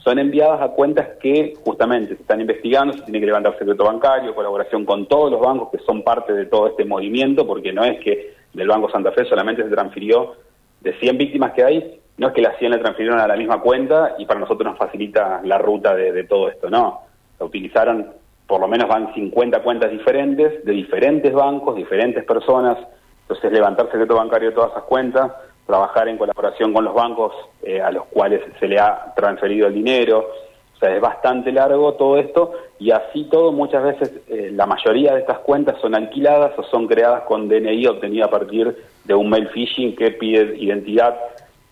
son 0.05 0.19
enviadas 0.19 0.61
a 0.61 0.69
cuentas 0.69 1.09
que 1.19 1.55
justamente 1.65 2.15
se 2.15 2.23
están 2.23 2.41
investigando, 2.41 2.93
se 2.93 3.01
tiene 3.03 3.21
que 3.21 3.27
levantar 3.27 3.59
secreto 3.59 3.85
bancario, 3.85 4.35
colaboración 4.35 4.85
con 4.85 5.07
todos 5.07 5.33
los 5.33 5.41
bancos 5.41 5.71
que 5.73 5.79
son 5.79 6.03
parte 6.03 6.35
de 6.35 6.45
todo 6.45 6.69
este 6.69 6.85
movimiento, 6.85 7.47
porque 7.47 7.73
no 7.73 7.83
es 7.85 7.99
que 8.01 8.35
del 8.53 8.69
Banco 8.69 8.91
Santa 8.91 9.13
Fe 9.13 9.25
solamente 9.25 9.63
se 9.63 9.71
transfirió 9.71 10.35
de 10.83 10.93
100 10.99 11.17
víctimas 11.17 11.53
que 11.53 11.65
hay, 11.65 12.01
no 12.19 12.29
es 12.29 12.35
que 12.35 12.43
la 12.43 12.57
100 12.59 12.73
le 12.73 12.79
transfirieron 12.79 13.19
a 13.19 13.27
la 13.27 13.35
misma 13.35 13.63
cuenta 13.63 14.15
y 14.19 14.27
para 14.27 14.41
nosotros 14.41 14.71
nos 14.71 14.79
facilita 14.79 15.41
la 15.43 15.57
ruta 15.57 15.95
de, 15.95 16.25
todo 16.25 16.51
esto, 16.51 16.69
no. 16.69 17.01
La 17.41 17.47
utilizaron, 17.47 18.13
por 18.47 18.61
lo 18.61 18.69
menos 18.69 18.87
van 18.87 19.15
50 19.15 19.63
cuentas 19.63 19.91
diferentes, 19.91 20.63
de 20.67 20.73
diferentes 20.73 21.33
bancos, 21.33 21.77
diferentes 21.77 22.25
personas, 22.25 22.77
entonces 23.23 23.51
levantar 23.51 23.87
secreto 23.87 24.17
bancario 24.17 24.51
de 24.51 24.55
todas 24.55 24.73
esas 24.73 24.85
cuentas, 24.85 25.33
trabajar 25.67 26.09
en 26.09 26.19
colaboración 26.19 26.73
con 26.73 26.85
los 26.85 26.95
bancos 26.95 27.33
eh, 27.63 27.81
a 27.81 27.91
los 27.91 28.05
cuales 28.07 28.43
se 28.59 28.69
le 28.69 28.79
ha 28.79 29.13
transferido 29.17 29.67
el 29.67 29.75
dinero. 29.75 30.29
O 30.75 30.77
sea, 30.79 30.95
es 30.95 31.01
bastante 31.01 31.53
largo 31.53 31.95
todo 31.95 32.19
esto 32.19 32.53
y 32.79 32.91
así 32.91 33.25
todo 33.31 33.53
muchas 33.53 33.83
veces 33.85 34.13
eh, 34.29 34.51
la 34.53 34.67
mayoría 34.67 35.15
de 35.15 35.21
estas 35.21 35.39
cuentas 35.39 35.81
son 35.81 35.95
alquiladas 35.95 36.53
o 36.59 36.63
son 36.65 36.87
creadas 36.87 37.23
con 37.23 37.49
DNI 37.49 37.87
obtenido 37.87 38.27
a 38.27 38.31
partir 38.31 38.77
de 39.05 39.15
un 39.15 39.31
mail 39.31 39.49
phishing 39.49 39.95
que 39.97 40.11
pide 40.11 40.57
identidad 40.59 41.17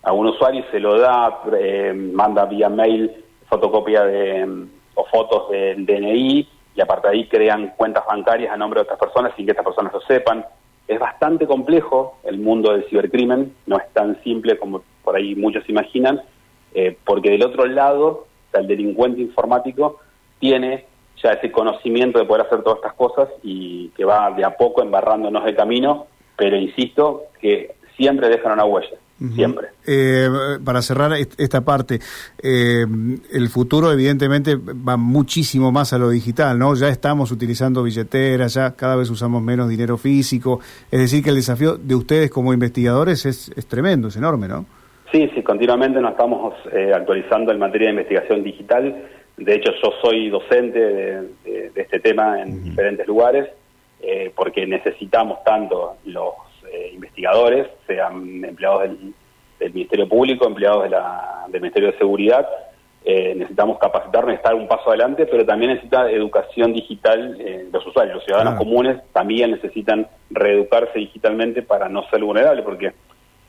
a 0.03 0.13
un 0.13 0.27
usuario 0.27 0.61
y 0.61 0.71
se 0.71 0.79
lo 0.79 0.99
da, 0.99 1.41
eh, 1.59 1.93
manda 1.93 2.45
vía 2.45 2.69
mail 2.69 3.11
fotocopia 3.47 4.03
de, 4.05 4.65
o 4.95 5.05
fotos 5.05 5.49
del 5.49 5.85
DNI 5.85 6.47
y 6.75 6.81
aparte 6.81 7.07
de 7.07 7.13
ahí 7.13 7.27
crean 7.27 7.73
cuentas 7.77 8.03
bancarias 8.05 8.51
a 8.51 8.57
nombre 8.57 8.79
de 8.79 8.83
otras 8.83 8.99
personas 8.99 9.33
sin 9.35 9.45
que 9.45 9.51
estas 9.51 9.65
personas 9.65 9.93
lo 9.93 10.01
sepan. 10.01 10.45
Es 10.87 10.99
bastante 10.99 11.47
complejo 11.47 12.17
el 12.23 12.39
mundo 12.39 12.71
del 12.71 12.85
cibercrimen, 12.89 13.53
no 13.65 13.77
es 13.77 13.89
tan 13.93 14.21
simple 14.23 14.57
como 14.57 14.83
por 15.03 15.15
ahí 15.15 15.35
muchos 15.35 15.67
imaginan, 15.69 16.21
eh, 16.73 16.97
porque 17.05 17.31
del 17.31 17.43
otro 17.43 17.65
lado, 17.65 18.27
el 18.53 18.67
delincuente 18.67 19.21
informático 19.21 19.99
tiene 20.39 20.85
ya 21.21 21.31
ese 21.31 21.51
conocimiento 21.51 22.19
de 22.19 22.25
poder 22.25 22.45
hacer 22.45 22.63
todas 22.63 22.77
estas 22.77 22.93
cosas 22.93 23.29
y 23.43 23.89
que 23.89 24.05
va 24.05 24.31
de 24.31 24.43
a 24.43 24.57
poco 24.57 24.81
embarrándonos 24.81 25.45
de 25.45 25.55
camino, 25.55 26.07
pero 26.35 26.57
insisto 26.57 27.23
que 27.39 27.75
siempre 27.95 28.29
dejan 28.29 28.53
una 28.53 28.65
huella 28.65 28.97
siempre. 29.35 29.67
Eh, 29.85 30.29
para 30.63 30.81
cerrar 30.81 31.11
esta 31.13 31.61
parte, 31.61 31.99
eh, 32.41 32.85
el 33.31 33.49
futuro 33.49 33.91
evidentemente 33.91 34.55
va 34.55 34.97
muchísimo 34.97 35.71
más 35.71 35.93
a 35.93 35.97
lo 35.97 36.09
digital, 36.09 36.57
¿no? 36.57 36.75
Ya 36.75 36.89
estamos 36.89 37.31
utilizando 37.31 37.83
billeteras, 37.83 38.53
ya 38.53 38.75
cada 38.75 38.95
vez 38.95 39.09
usamos 39.09 39.41
menos 39.41 39.69
dinero 39.69 39.97
físico, 39.97 40.59
es 40.91 40.99
decir 40.99 41.23
que 41.23 41.29
el 41.29 41.35
desafío 41.35 41.77
de 41.77 41.95
ustedes 41.95 42.29
como 42.29 42.53
investigadores 42.53 43.25
es, 43.25 43.51
es 43.55 43.65
tremendo, 43.67 44.07
es 44.07 44.15
enorme, 44.15 44.47
¿no? 44.47 44.65
Sí, 45.11 45.29
sí, 45.35 45.43
continuamente 45.43 46.01
nos 46.01 46.11
estamos 46.11 46.55
eh, 46.71 46.91
actualizando 46.93 47.51
en 47.51 47.59
materia 47.59 47.87
de 47.87 47.93
investigación 47.93 48.43
digital. 48.43 49.05
De 49.37 49.55
hecho, 49.55 49.71
yo 49.83 49.91
soy 50.01 50.29
docente 50.29 50.79
de, 50.79 51.71
este 51.75 51.99
tema 51.99 52.41
en 52.41 52.63
diferentes 52.63 53.07
lugares, 53.07 53.49
porque 54.35 54.67
necesitamos 54.67 55.43
tanto 55.45 55.95
los 56.05 56.33
investigadores, 56.93 57.67
sean 57.87 58.43
empleados 58.43 58.83
del, 58.83 59.13
Ministerio 59.73 60.09
Público, 60.09 60.45
empleados 60.45 60.83
de 60.83 60.89
la, 60.89 61.45
del 61.47 61.61
Ministerio 61.61 61.91
de 61.93 61.97
Seguridad. 61.97 62.45
Eh, 63.05 63.33
necesitamos 63.35 63.77
capacitarnos, 63.79 64.35
estar 64.35 64.53
un 64.55 64.67
paso 64.67 64.89
adelante, 64.89 65.25
pero 65.25 65.45
también 65.45 65.71
necesita 65.71 66.09
educación 66.09 66.73
digital 66.73 67.37
eh, 67.39 67.67
los 67.71 67.85
usuarios, 67.85 68.15
los 68.15 68.25
ciudadanos 68.25 68.55
comunes 68.55 69.01
también 69.13 69.51
necesitan 69.51 70.07
reeducarse 70.29 70.99
digitalmente 70.99 71.61
para 71.61 71.87
no 71.87 72.03
ser 72.09 72.23
vulnerables, 72.23 72.63
porque 72.63 72.93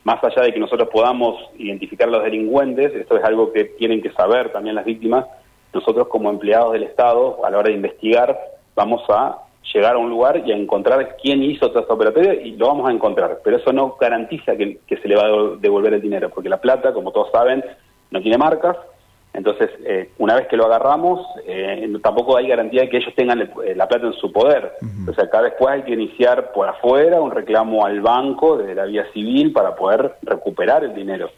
más 0.04 0.22
allá 0.22 0.42
de 0.42 0.52
que 0.52 0.60
nosotros 0.60 0.88
podamos 0.92 1.36
identificar 1.56 2.08
a 2.08 2.12
los 2.12 2.24
delincuentes, 2.24 2.94
esto 2.94 3.16
es 3.16 3.24
algo 3.24 3.52
que 3.52 3.64
tienen 3.64 4.02
que 4.02 4.10
saber 4.12 4.50
también 4.50 4.74
las 4.74 4.84
víctimas, 4.84 5.24
nosotros 5.72 6.08
como 6.08 6.30
empleados 6.30 6.72
del 6.72 6.84
Estado, 6.84 7.44
a 7.44 7.50
la 7.50 7.58
hora 7.58 7.68
de 7.68 7.76
investigar, 7.76 8.38
vamos 8.74 9.02
a 9.08 9.38
llegar 9.72 9.94
a 9.94 9.98
un 9.98 10.10
lugar 10.10 10.42
y 10.44 10.52
a 10.52 10.56
encontrar 10.56 11.16
quién 11.20 11.42
hizo 11.42 11.68
toda 11.68 11.82
esta 11.82 11.94
operatoria 11.94 12.34
y 12.34 12.52
lo 12.52 12.68
vamos 12.68 12.88
a 12.88 12.92
encontrar. 12.92 13.40
Pero 13.42 13.56
eso 13.56 13.72
no 13.72 13.96
garantiza 14.00 14.56
que, 14.56 14.80
se 14.88 15.08
le 15.08 15.16
va 15.16 15.26
a 15.26 15.56
devolver 15.58 15.94
el 15.94 16.00
dinero, 16.00 16.30
porque 16.30 16.48
la 16.48 16.60
plata, 16.60 16.92
como 16.92 17.12
todos 17.12 17.30
saben, 17.32 17.64
no 18.10 18.20
tiene 18.20 18.38
marcas. 18.38 18.76
Entonces, 19.32 19.70
eh, 19.84 20.10
una 20.18 20.36
vez 20.36 20.46
que 20.46 20.56
lo 20.56 20.66
agarramos, 20.66 21.26
eh, 21.44 21.92
tampoco 22.00 22.36
hay 22.36 22.46
garantía 22.46 22.82
de 22.82 22.88
que 22.88 22.98
ellos 22.98 23.12
tengan 23.16 23.40
eh, 23.42 23.74
la 23.74 23.88
plata 23.88 24.06
en 24.06 24.12
su 24.12 24.30
poder. 24.30 24.74
O 25.08 25.12
sea, 25.12 25.28
cada 25.28 25.44
después 25.44 25.74
hay 25.74 25.82
que 25.82 25.94
iniciar 25.94 26.52
por 26.52 26.68
afuera 26.68 27.20
un 27.20 27.32
reclamo 27.32 27.84
al 27.84 28.00
banco 28.00 28.56
de 28.56 28.76
la 28.76 28.84
vía 28.84 29.06
civil 29.12 29.52
para 29.52 29.74
poder 29.74 30.14
recuperar 30.22 30.84
el 30.84 30.94
dinero. 30.94 31.30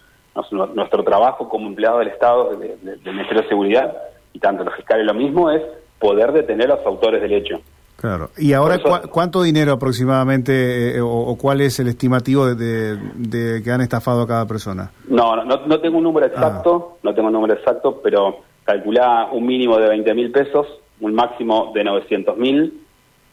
nuestro 0.50 1.04
trabajo 1.04 1.48
como 1.48 1.68
empleado 1.68 2.00
del 2.00 2.08
Estado, 2.08 2.54
del 2.56 3.00
Ministerio 3.02 3.42
de 3.42 3.48
Seguridad, 3.48 3.96
y 4.34 4.40
tanto 4.40 4.62
los 4.62 4.74
fiscales 4.74 5.06
lo 5.06 5.14
mismo, 5.14 5.50
es 5.50 5.62
poder 5.98 6.32
detener 6.32 6.70
a 6.70 6.76
los 6.76 6.84
autores 6.84 7.22
del 7.22 7.32
hecho. 7.32 7.62
Claro. 8.06 8.30
¿Y 8.38 8.52
ahora 8.52 8.78
cuánto 9.10 9.42
dinero 9.42 9.72
aproximadamente 9.72 10.96
eh, 10.96 11.00
o, 11.00 11.36
cuál 11.36 11.60
es 11.60 11.80
el 11.80 11.88
estimativo 11.88 12.54
de, 12.54 13.60
que 13.64 13.70
han 13.72 13.80
estafado 13.80 14.22
a 14.22 14.28
cada 14.28 14.46
persona? 14.46 14.92
No, 15.08 15.34
no, 15.34 15.66
no 15.66 15.80
tengo 15.80 15.98
un 15.98 16.04
número 16.04 16.26
exacto, 16.26 16.92
ah. 16.92 16.98
no 17.02 17.14
tengo 17.14 17.26
un 17.26 17.34
número 17.34 17.54
exacto, 17.54 18.00
pero 18.04 18.42
calcula 18.62 19.28
un 19.32 19.44
mínimo 19.44 19.76
de 19.78 19.88
20 19.88 20.14
mil 20.14 20.30
pesos, 20.30 20.68
un 21.00 21.14
máximo 21.14 21.72
de 21.74 21.82
900 21.82 22.36
mil 22.36 22.80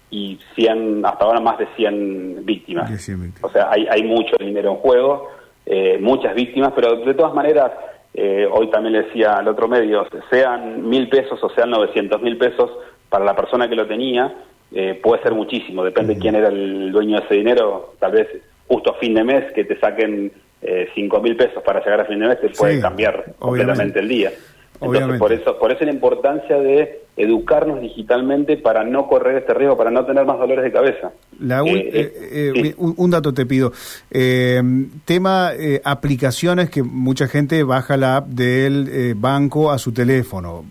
y 0.10 0.40
100, 0.56 1.06
hasta 1.06 1.24
ahora 1.24 1.40
más 1.40 1.60
de 1.60 1.68
100 1.76 2.44
víctimas. 2.44 2.90
O 3.42 3.50
sea, 3.50 3.70
hay, 3.70 3.86
hay 3.92 4.02
mucho 4.02 4.36
dinero 4.40 4.72
en 4.72 4.78
juego, 4.78 5.30
eh, 5.68 6.00
muchas 6.02 6.34
víctimas, 6.34 6.74
pero 6.76 6.96
de 6.96 7.14
todas 7.14 7.36
maneras, 7.36 7.72
eh, 8.16 8.48
hoy 8.52 8.72
también 8.72 8.94
le 8.94 9.04
decía 9.04 9.34
al 9.34 9.48
otro 9.48 9.68
medio, 9.68 10.08
sean 10.32 10.90
mil 10.90 11.10
pesos 11.10 11.38
o 11.44 11.50
sean 11.52 11.70
900 11.70 12.20
mil 12.24 12.38
pesos, 12.40 12.72
para 13.14 13.26
la 13.26 13.36
persona 13.36 13.70
que 13.70 13.76
lo 13.76 13.86
tenía, 13.86 14.34
eh, 14.74 15.00
puede 15.02 15.22
ser 15.22 15.34
muchísimo, 15.34 15.84
depende 15.84 16.16
de 16.16 16.20
quién 16.20 16.36
era 16.36 16.48
el 16.48 16.92
dueño 16.92 17.20
de 17.20 17.26
ese 17.26 17.36
dinero, 17.36 17.94
tal 18.00 18.12
vez 18.14 18.28
justo 18.68 18.92
a 18.92 19.00
fin 19.00 19.14
de 19.14 19.24
mes 19.24 19.52
que 19.54 19.66
te 19.66 19.80
saquen 19.80 20.32
eh, 20.62 20.90
cinco 20.96 21.22
mil 21.22 21.36
pesos 21.36 21.62
para 21.64 21.80
llegar 21.84 22.02
a 22.02 22.06
fin 22.06 22.20
de 22.20 22.28
mes 22.28 22.40
te 22.40 22.50
puede 22.50 22.80
cambiar 22.80 23.36
completamente 23.38 24.00
el 24.00 24.08
día. 24.08 24.32
Entonces, 24.84 25.20
por 25.20 25.32
eso, 25.32 25.58
por 25.58 25.72
eso 25.72 25.86
la 25.86 25.92
importancia 25.92 26.58
de 26.58 27.04
educarnos 27.16 27.80
digitalmente 27.80 28.58
para 28.58 28.84
no 28.84 29.08
correr 29.08 29.38
este 29.38 29.54
riesgo, 29.54 29.78
para 29.78 29.92
no 29.92 30.06
tener 30.06 30.26
más 30.26 30.40
dolores 30.40 30.64
de 30.64 30.72
cabeza. 30.72 31.12
Eh, 31.40 32.54
eh, 32.56 32.76
un, 32.78 33.12
dato 33.12 33.34
te 33.34 33.46
pido. 33.46 33.72
tema 35.06 35.52
aplicaciones 35.84 36.70
que 36.70 36.84
mucha 36.84 37.28
gente 37.28 37.64
baja 37.64 37.98
la 37.98 38.18
app 38.18 38.28
del 38.28 39.14
banco 39.16 39.72
a 39.72 39.78
su 39.78 39.94
teléfono. 39.94 40.66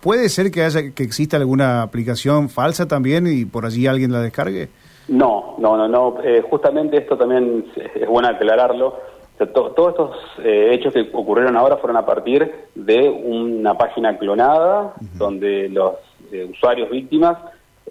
¿Puede 0.00 0.28
ser 0.28 0.50
que 0.50 0.62
haya 0.62 0.90
que 0.94 1.02
exista 1.02 1.36
alguna 1.36 1.82
aplicación 1.82 2.48
falsa 2.48 2.88
también 2.88 3.26
y 3.26 3.44
por 3.44 3.66
allí 3.66 3.86
alguien 3.86 4.12
la 4.12 4.20
descargue? 4.20 4.68
No, 5.08 5.56
no, 5.58 5.76
no, 5.76 5.86
no. 5.86 6.16
justamente 6.48 6.96
esto 6.96 7.18
también 7.18 7.66
es 7.94 8.08
bueno 8.08 8.28
aclararlo 8.28 9.13
todos 9.38 9.90
estos 9.90 10.16
eh, 10.44 10.70
hechos 10.72 10.92
que 10.92 11.10
ocurrieron 11.12 11.56
ahora 11.56 11.76
fueron 11.78 11.96
a 11.96 12.06
partir 12.06 12.52
de 12.74 13.08
una 13.08 13.76
página 13.76 14.16
clonada 14.16 14.94
donde 15.14 15.68
los 15.68 15.94
eh, 16.32 16.48
usuarios 16.50 16.88
víctimas 16.90 17.38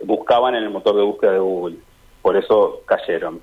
buscaban 0.05 0.55
en 0.55 0.63
el 0.63 0.69
motor 0.69 0.95
de 0.95 1.03
búsqueda 1.03 1.33
de 1.33 1.39
Google. 1.39 1.77
Por 2.21 2.37
eso 2.37 2.81
cayeron. 2.85 3.41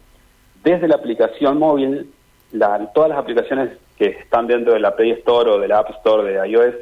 Desde 0.65 0.89
la 0.89 0.97
aplicación 0.97 1.59
móvil, 1.59 2.11
todas 2.95 3.11
las 3.11 3.19
aplicaciones 3.19 3.71
que 3.97 4.07
están 4.07 4.47
dentro 4.47 4.73
de 4.73 4.81
la 4.81 4.97
Play 4.97 5.11
Store 5.13 5.51
o 5.51 5.59
de 5.59 5.69
la 5.69 5.79
App 5.79 5.91
Store 5.91 6.31
de 6.31 6.49
iOS 6.49 6.75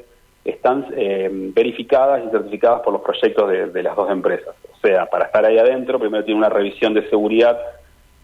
están 0.44 0.86
eh, 0.96 1.28
verificadas 1.30 2.22
y 2.24 2.30
certificadas 2.30 2.80
por 2.82 2.92
los 2.92 3.02
proyectos 3.02 3.50
de, 3.50 3.66
de 3.66 3.82
las 3.82 3.96
dos 3.96 4.10
empresas. 4.10 4.54
O 4.72 4.80
sea, 4.80 5.06
para 5.06 5.26
estar 5.26 5.44
ahí 5.44 5.58
adentro, 5.58 5.98
primero 5.98 6.24
tiene 6.24 6.38
una 6.38 6.48
revisión 6.48 6.94
de 6.94 7.08
seguridad 7.10 7.58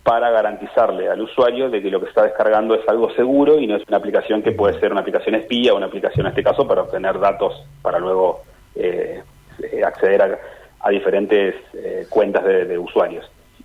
para 0.04 0.30
garantizarle 0.30 1.08
al 1.08 1.22
usuario 1.22 1.70
de 1.70 1.82
que 1.82 1.90
lo 1.90 1.98
que 1.98 2.08
está 2.08 2.24
descargando 2.24 2.74
es 2.74 2.86
algo 2.86 3.10
seguro 3.14 3.58
y 3.58 3.66
no 3.66 3.76
es 3.76 3.88
una 3.88 3.96
aplicación 3.96 4.42
que 4.42 4.52
puede 4.52 4.78
ser 4.78 4.92
una 4.92 5.00
aplicación 5.00 5.34
espía 5.34 5.72
o 5.72 5.78
una 5.78 5.86
aplicación 5.86 6.26
en 6.26 6.30
este 6.30 6.44
caso 6.44 6.68
para 6.68 6.82
obtener 6.82 7.18
datos 7.18 7.64
para 7.80 7.98
luego 7.98 8.42
eh, 8.74 9.22
eh, 9.62 9.82
acceder 9.82 10.38
a, 10.80 10.90
diferentes 10.90 11.54
eh, 11.72 12.06
cuentas 12.10 12.44
de, 12.44 12.78
usuarios. 12.78 13.24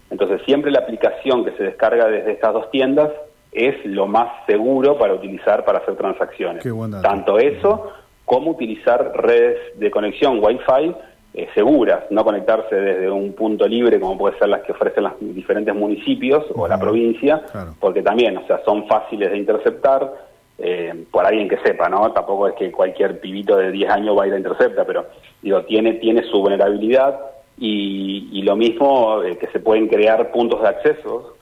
Entonces 0.10 0.42
siempre 0.46 0.72
la 0.72 0.80
aplicación 0.80 1.44
que 1.44 1.52
se 1.52 1.64
descarga 1.64 2.08
desde 2.08 2.32
estas 2.32 2.54
dos 2.54 2.72
tiendas 2.72 3.12
es 3.52 3.76
lo 3.86 4.08
más 4.08 4.30
seguro 4.46 4.98
para 4.98 5.14
utilizar 5.14 5.66
para 5.66 5.80
hacer 5.80 5.98
transacciones. 5.98 6.64
Tanto 7.02 7.38
eso 7.38 7.92
como 8.24 8.52
utilizar 8.52 9.12
redes 9.16 9.78
de 9.78 9.92
conexión 9.92 10.40
Wi-Fi 10.42 10.96
eh, 11.32 11.48
seguras, 11.54 12.06
no 12.10 12.24
conectarse 12.24 12.76
desde 12.76 13.10
un 13.10 13.34
punto 13.34 13.68
libre 13.68 14.00
como 14.00 14.18
puede 14.18 14.38
ser 14.40 14.50
las 14.50 14.62
que 14.62 14.72
ofrecen 14.72 15.04
los 15.04 15.14
diferentes 15.20 15.76
municipios 15.76 16.44
o 16.56 16.68
la 16.68 16.80
provincia, 16.80 17.42
porque 17.80 18.02
también, 18.02 18.36
o 18.38 18.48
sea, 18.48 18.62
son 18.66 18.88
fáciles 18.88 19.30
de 19.30 19.38
interceptar 19.38 20.12
eh, 20.58 21.06
por 21.12 21.26
alguien 21.26 21.48
que 21.48 21.58
sepa, 21.60 21.88
¿no? 21.88 22.12
Tampoco 22.14 22.48
es 22.48 22.56
que 22.56 22.72
cualquier 22.72 23.20
pibito 23.20 23.58
de 23.58 23.72
10 23.72 23.92
años 23.92 24.18
va 24.18 24.24
a 24.24 24.28
ir 24.28 24.34
a 24.34 24.38
interceptar, 24.38 24.88
pero 24.88 25.06
digo, 25.42 25.62
tiene, 25.66 25.94
tiene 25.94 26.24
su 26.24 26.42
vulnerabilidad 26.42 27.20
y, 27.60 28.42
lo 28.42 28.56
mismo 28.56 29.22
eh, 29.22 29.38
que 29.38 29.48
se 29.48 29.60
pueden 29.60 29.88
crear 29.88 30.32
puntos 30.32 30.62
de 30.64 30.68
acceso 30.68 31.36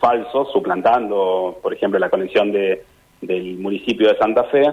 falsos, 0.00 0.50
suplantando, 0.50 1.58
por 1.60 1.74
ejemplo, 1.74 1.98
la 1.98 2.08
conexión 2.08 2.52
de, 2.52 2.82
del 3.20 3.58
municipio 3.58 4.08
de 4.08 4.16
Santa 4.16 4.44
Fe, 4.44 4.64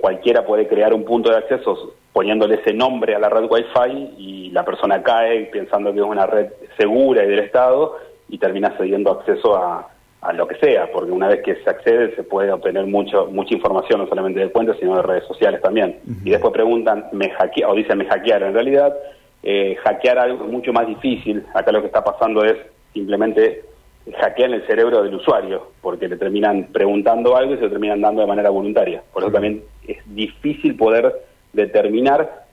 cualquiera 0.00 0.44
puede 0.44 0.66
crear 0.66 0.94
un 0.94 1.04
punto 1.04 1.30
de 1.30 1.36
acceso 1.36 1.94
poniéndole 2.12 2.56
ese 2.56 2.72
nombre 2.72 3.14
a 3.14 3.18
la 3.18 3.28
red 3.28 3.44
Wi-Fi 3.48 4.14
y 4.18 4.50
la 4.50 4.64
persona 4.64 5.02
cae 5.02 5.46
pensando 5.46 5.92
que 5.92 6.00
es 6.00 6.04
una 6.04 6.26
red 6.26 6.50
segura 6.76 7.24
y 7.24 7.28
del 7.28 7.38
Estado 7.40 7.96
y 8.28 8.38
termina 8.38 8.76
cediendo 8.76 9.12
acceso 9.12 9.56
a, 9.56 9.88
lo 10.34 10.46
que 10.46 10.56
sea, 10.56 10.92
porque 10.92 11.10
una 11.10 11.28
vez 11.28 11.42
que 11.42 11.56
se 11.56 11.70
accede 11.70 12.14
se 12.14 12.22
puede 12.22 12.52
obtener 12.52 12.84
mucho, 12.86 13.26
mucha 13.28 13.54
información, 13.54 14.00
no 14.00 14.06
solamente 14.06 14.40
de 14.40 14.50
cuentas, 14.50 14.76
sino 14.78 14.96
de 14.96 15.02
redes 15.02 15.24
sociales 15.24 15.62
también. 15.62 15.98
Y 16.22 16.28
después 16.28 16.52
preguntan, 16.52 17.06
me 17.12 17.30
hackea, 17.30 17.66
o 17.66 17.74
dicen 17.74 17.96
me 17.96 18.04
hackearon. 18.04 18.48
En 18.48 18.54
realidad, 18.54 18.94
eh, 19.42 19.76
hackear 19.82 20.18
algo 20.18 20.44
mucho 20.44 20.74
más 20.74 20.86
difícil. 20.86 21.46
Acá 21.54 21.72
lo 21.72 21.80
que 21.80 21.86
está 21.86 22.04
pasando 22.04 22.44
es 22.44 22.54
simplemente 22.92 23.64
hackean 24.18 24.54
el 24.54 24.66
cerebro 24.66 25.02
del 25.02 25.14
usuario, 25.14 25.72
porque 25.80 26.08
le 26.08 26.16
terminan 26.16 26.68
preguntando 26.72 27.36
algo 27.36 27.54
y 27.54 27.56
se 27.56 27.64
lo 27.64 27.70
terminan 27.70 28.00
dando 28.00 28.22
de 28.22 28.26
manera 28.26 28.50
voluntaria. 28.50 29.02
Por 29.12 29.22
eso 29.22 29.32
también 29.32 29.62
es 29.86 29.98
difícil 30.06 30.76
poder 30.76 31.14
determinar 31.52 32.46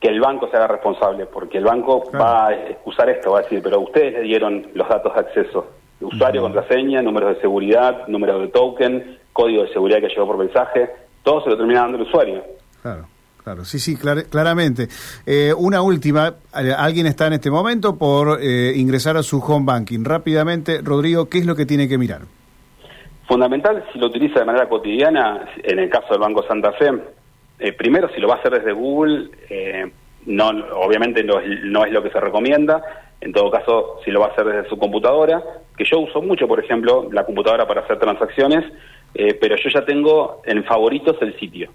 que 0.00 0.08
el 0.08 0.20
banco 0.20 0.48
se 0.48 0.56
haga 0.56 0.66
responsable, 0.66 1.26
porque 1.26 1.58
el 1.58 1.64
banco 1.64 2.10
va 2.18 2.48
a 2.48 2.54
excusar 2.54 3.10
esto, 3.10 3.32
va 3.32 3.40
a 3.40 3.42
decir, 3.42 3.60
pero 3.62 3.80
ustedes 3.80 4.14
le 4.14 4.22
dieron 4.22 4.68
los 4.74 4.88
datos 4.88 5.14
de 5.14 5.20
acceso, 5.20 5.66
usuario, 6.00 6.40
contraseña, 6.40 7.02
números 7.02 7.34
de 7.34 7.40
seguridad, 7.42 8.06
número 8.08 8.38
de 8.38 8.48
token, 8.48 9.18
código 9.32 9.62
de 9.62 9.72
seguridad 9.72 10.00
que 10.00 10.08
llegó 10.08 10.26
por 10.26 10.38
mensaje, 10.38 10.90
todo 11.22 11.42
se 11.42 11.50
lo 11.50 11.56
termina 11.58 11.80
dando 11.80 11.98
el 11.98 12.04
usuario. 12.04 12.42
Claro. 12.80 13.06
Claro, 13.42 13.64
sí, 13.64 13.78
sí, 13.78 13.96
claramente. 13.96 14.88
Eh, 15.24 15.54
una 15.56 15.80
última, 15.80 16.34
alguien 16.52 17.06
está 17.06 17.26
en 17.26 17.34
este 17.34 17.50
momento 17.50 17.96
por 17.96 18.38
eh, 18.42 18.74
ingresar 18.76 19.16
a 19.16 19.22
su 19.22 19.38
home 19.38 19.64
banking. 19.64 20.04
Rápidamente, 20.04 20.80
Rodrigo, 20.82 21.28
¿qué 21.30 21.38
es 21.38 21.46
lo 21.46 21.56
que 21.56 21.64
tiene 21.64 21.88
que 21.88 21.96
mirar? 21.96 22.22
Fundamental, 23.26 23.84
si 23.92 23.98
lo 23.98 24.08
utiliza 24.08 24.40
de 24.40 24.44
manera 24.44 24.68
cotidiana, 24.68 25.48
en 25.62 25.78
el 25.78 25.88
caso 25.88 26.08
del 26.10 26.18
Banco 26.18 26.42
Santa 26.46 26.72
Fe, 26.72 26.90
eh, 27.58 27.72
primero, 27.72 28.10
si 28.14 28.20
lo 28.20 28.28
va 28.28 28.34
a 28.34 28.38
hacer 28.38 28.52
desde 28.52 28.72
Google, 28.72 29.30
no, 30.26 30.48
obviamente 30.76 31.24
no 31.24 31.40
no 31.40 31.86
es 31.86 31.92
lo 31.92 32.02
que 32.02 32.10
se 32.10 32.20
recomienda. 32.20 32.82
En 33.22 33.32
todo 33.32 33.50
caso, 33.50 34.00
si 34.04 34.10
lo 34.10 34.20
va 34.20 34.26
a 34.26 34.30
hacer 34.30 34.44
desde 34.44 34.68
su 34.68 34.78
computadora, 34.78 35.42
que 35.76 35.84
yo 35.84 36.00
uso 36.00 36.20
mucho, 36.20 36.46
por 36.46 36.62
ejemplo, 36.62 37.08
la 37.10 37.24
computadora 37.24 37.66
para 37.66 37.82
hacer 37.82 37.98
transacciones, 37.98 38.64
pero 39.12 39.56
yo 39.56 39.70
ya 39.70 39.84
tengo 39.84 40.42
en 40.44 40.64
favoritos 40.64 41.16
el 41.20 41.38
sitio. 41.38 41.70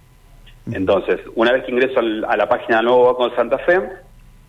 Entonces, 0.72 1.20
una 1.36 1.52
vez 1.52 1.64
que 1.64 1.72
ingreso 1.72 2.00
a 2.00 2.38
la 2.38 2.50
página 2.50 2.78
del 2.78 2.88
nuevo 2.88 3.06
Banco 3.06 3.30
de 3.30 3.36
Santa 3.36 3.60
Fe, 3.60 3.80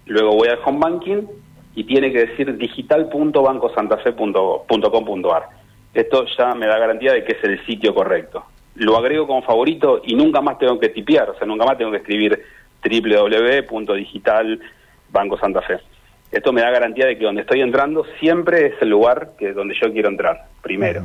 luego 0.07 0.37
voy 0.37 0.49
al 0.49 0.59
home 0.65 0.79
banking 0.79 1.27
y 1.75 1.85
tiene 1.85 2.11
que 2.13 2.25
decir 2.27 2.57
digital.bancosantafe.com.ar. 2.57 5.49
Esto 5.93 6.25
ya 6.37 6.55
me 6.55 6.67
da 6.67 6.79
garantía 6.79 7.13
de 7.13 7.25
que 7.25 7.33
es 7.33 7.45
el 7.45 7.63
sitio 7.67 7.95
correcto. 7.95 8.45
Lo 8.77 8.97
agrego 8.97 9.27
como 9.27 9.43
favorito 9.43 10.01
y 10.05 10.15
nunca 10.15 10.41
más 10.41 10.59
tengo 10.59 10.79
que 10.79 10.91
tipear, 10.91 11.31
o 11.31 11.39
sea, 11.39 11.47
nunca 11.47 11.65
más 11.65 11.79
tengo 11.79 11.91
que 11.91 11.97
escribir 11.99 12.41
www.digitalbancosantafe. 12.83 15.81
Esto 16.31 16.53
me 16.53 16.61
da 16.61 16.71
garantía 16.71 17.07
de 17.07 17.17
que 17.17 17.25
donde 17.25 17.41
estoy 17.43 17.61
entrando 17.61 18.05
siempre 18.21 18.67
es 18.67 18.75
el 18.81 18.91
lugar 18.91 19.31
que 19.39 19.53
donde 19.53 19.77
yo 19.81 19.93
quiero 19.93 20.09
entrar, 20.09 20.47
primero. 20.63 21.03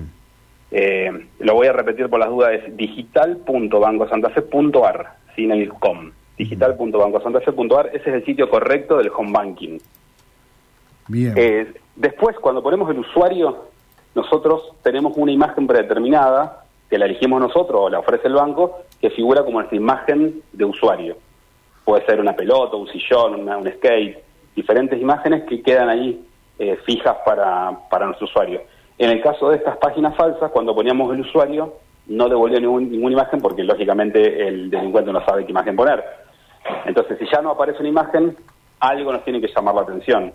Eh, 0.72 1.28
lo 1.40 1.54
voy 1.54 1.68
a 1.68 1.74
repetir 1.74 2.10
por 2.10 2.20
las 2.20 2.30
dudas, 2.30 2.54
es 2.54 2.78
digital.bancosantafe.ar, 2.78 5.18
sin 5.36 5.52
el 5.52 5.70
com. 5.70 6.12
Digital.bancosantafe.ar, 6.38 7.88
ese 7.88 8.10
es 8.10 8.16
el 8.16 8.24
sitio 8.26 8.50
correcto 8.50 8.98
del 8.98 9.12
home 9.16 9.34
banking. 9.34 9.78
Bien. 11.08 11.34
Eh, 11.36 11.72
después, 11.96 12.38
cuando 12.40 12.64
ponemos 12.64 12.90
el 12.90 12.98
usuario, 13.00 13.66
nosotros 14.16 14.74
tenemos 14.82 15.14
una 15.18 15.32
imagen 15.32 15.68
predeterminada, 15.68 16.66
que 16.90 16.98
la 16.98 17.06
elegimos 17.06 17.40
nosotros 17.42 17.82
o 17.84 17.90
la 17.90 18.00
ofrece 18.00 18.28
el 18.28 18.34
banco, 18.34 18.80
que 19.00 19.12
figura 19.12 19.44
como 19.44 19.60
nuestra 19.60 19.78
imagen 19.78 20.42
de 20.52 20.66
usuario. 20.66 21.16
Puede 21.86 22.04
ser 22.06 22.20
una 22.20 22.34
pelota, 22.34 22.76
un 22.76 22.88
sillón, 22.88 23.48
un 23.50 23.72
skate, 23.78 24.18
diferentes 24.56 25.00
imágenes 25.02 25.44
que 25.44 25.62
quedan 25.62 25.90
ahí 25.90 26.26
eh, 26.60 26.78
fijas 26.86 27.18
para, 27.26 27.72
para 27.90 28.06
nuestro 28.06 28.28
usuario. 28.28 28.62
En 29.02 29.10
el 29.10 29.20
caso 29.20 29.50
de 29.50 29.58
estas 29.58 29.78
páginas 29.78 30.16
falsas, 30.16 30.52
cuando 30.52 30.76
poníamos 30.76 31.12
el 31.12 31.22
usuario, 31.22 31.74
no 32.06 32.30
devolvió 32.30 32.60
ninguna 32.60 33.14
imagen 33.14 33.42
porque 33.42 33.64
lógicamente 33.64 34.48
el 34.48 34.70
delincuente 34.70 35.12
no 35.12 35.26
sabe 35.26 35.44
qué 35.44 35.50
imagen 35.50 35.76
poner. 35.76 36.04
Entonces, 36.86 37.18
si 37.18 37.26
ya 37.26 37.42
no 37.42 37.50
aparece 37.50 37.80
una 37.80 37.90
imagen, 37.90 38.38
algo 38.80 39.12
nos 39.12 39.24
tiene 39.24 39.42
que 39.42 39.48
llamar 39.48 39.74
la 39.74 39.82
atención. 39.82 40.32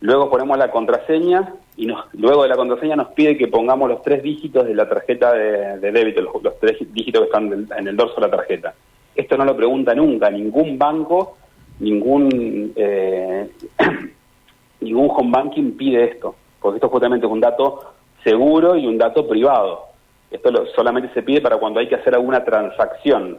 Luego 0.00 0.28
ponemos 0.28 0.58
la 0.58 0.72
contraseña 0.72 1.54
y 1.76 1.86
luego 2.14 2.42
de 2.42 2.48
la 2.48 2.56
contraseña 2.56 2.96
nos 2.96 3.12
pide 3.12 3.38
que 3.38 3.46
pongamos 3.46 3.88
los 3.88 4.02
tres 4.02 4.24
dígitos 4.24 4.66
de 4.66 4.74
la 4.74 4.88
tarjeta 4.88 5.32
de, 5.32 5.92
débito, 5.92 6.20
los, 6.20 6.58
tres 6.58 6.78
dígitos 6.92 7.20
que 7.20 7.26
están 7.26 7.68
en 7.78 7.86
el 7.86 7.96
dorso 7.96 8.16
de 8.16 8.22
la 8.22 8.36
tarjeta. 8.36 8.74
Esto 9.14 9.36
no 9.36 9.44
lo 9.44 9.56
pregunta 9.56 9.94
nunca 9.94 10.30
ningún 10.30 10.76
banco, 10.76 11.36
ningún 11.78 12.72
eh, 12.74 13.48
ningún 14.80 15.08
home 15.12 15.30
banking 15.30 15.76
pide 15.76 16.06
esto 16.06 16.34
porque 16.64 16.78
esto 16.78 16.88
justamente 16.88 17.26
es 17.26 17.30
un 17.30 17.40
dato 17.40 17.92
seguro 18.22 18.74
y 18.74 18.86
un 18.86 18.96
dato 18.96 19.28
privado. 19.28 19.84
Esto 20.30 20.50
solamente 20.74 21.12
se 21.12 21.22
pide 21.22 21.42
para 21.42 21.58
cuando 21.58 21.78
hay 21.78 21.86
que 21.86 21.94
hacer 21.94 22.14
alguna 22.14 22.42
transacción. 22.42 23.38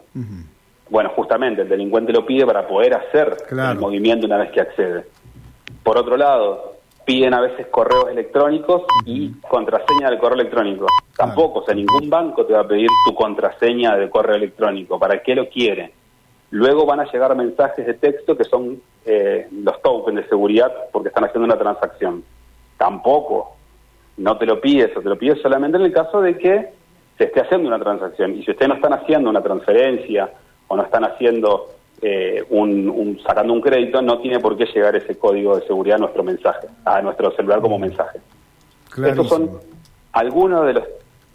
Bueno, 0.92 1.10
justamente 1.16 1.64
el 1.64 1.68
delincuente 1.68 2.14
lo 2.14 2.24
pide 2.24 2.46
para 2.46 2.68
poder 2.68 2.94
hacer 2.94 3.36
el 3.50 3.80
movimiento 3.80 4.28
una 4.28 4.38
vez 4.38 4.52
que 4.52 4.62
accede. 4.62 5.06
Por 5.82 5.98
otro 5.98 6.18
lado, 6.18 6.76
piden 7.04 7.34
a 7.34 7.42
veces 7.42 7.66
correos 7.72 8.10
electrónicos 8.12 8.84
y 9.08 9.32
contraseña 9.50 10.12
del 10.12 10.20
correo 10.20 10.40
electrónico. 10.42 10.86
Tampoco, 11.18 11.62
o 11.62 11.66
sea, 11.66 11.74
ningún 11.74 12.08
banco 12.08 12.46
te 12.46 12.54
va 12.54 12.60
a 12.60 12.68
pedir 12.68 12.90
tu 13.08 13.16
contraseña 13.16 13.98
de 13.98 14.08
correo 14.08 14.36
electrónico. 14.36 15.00
¿Para 15.00 15.24
qué 15.24 15.34
lo 15.34 15.50
quiere? 15.50 15.94
Luego 16.52 16.86
van 16.86 17.00
a 17.00 17.12
llegar 17.12 17.36
mensajes 17.36 17.88
de 17.88 17.96
texto 17.96 18.38
que 18.38 18.44
son 18.44 18.80
eh, 19.04 19.48
los 19.64 19.82
tokens 19.82 20.18
de 20.18 20.30
seguridad 20.30 20.72
porque 20.92 21.08
están 21.08 21.24
haciendo 21.24 21.46
una 21.46 21.58
transacción 21.58 22.24
tampoco. 22.78 23.56
No 24.18 24.38
te 24.38 24.46
lo 24.46 24.62
pides 24.62 24.96
o 24.96 25.02
te 25.02 25.10
lo 25.10 25.18
pides 25.18 25.42
solamente 25.42 25.78
en 25.78 25.84
el 25.84 25.92
caso 25.92 26.22
de 26.22 26.38
que 26.38 26.70
se 27.18 27.26
esté 27.26 27.42
haciendo 27.42 27.68
una 27.68 27.80
transacción. 27.80 28.36
Y 28.36 28.44
si 28.44 28.52
ustedes 28.52 28.70
no 28.70 28.76
están 28.76 28.94
haciendo 28.94 29.30
una 29.30 29.42
transferencia 29.42 30.32
o 30.68 30.76
no 30.76 30.84
están 30.84 31.04
haciendo 31.04 31.70
eh, 32.02 32.44
un, 32.50 33.20
sacando 33.26 33.54
un 33.54 33.62
crédito, 33.62 34.02
no 34.02 34.20
tiene 34.20 34.40
por 34.40 34.58
qué 34.58 34.66
llegar 34.66 34.96
ese 34.96 35.18
código 35.18 35.58
de 35.58 35.66
seguridad 35.68 35.98
a 35.98 36.00
nuestro 36.00 36.24
mensaje, 36.24 36.68
a 36.86 37.02
nuestro 37.02 37.32
celular 37.32 37.62
como 37.62 37.80
mensaje. 37.80 38.20
Estos 39.06 39.28
son 39.28 39.50
algunos 40.14 40.66
de 40.66 40.74
los 40.74 40.84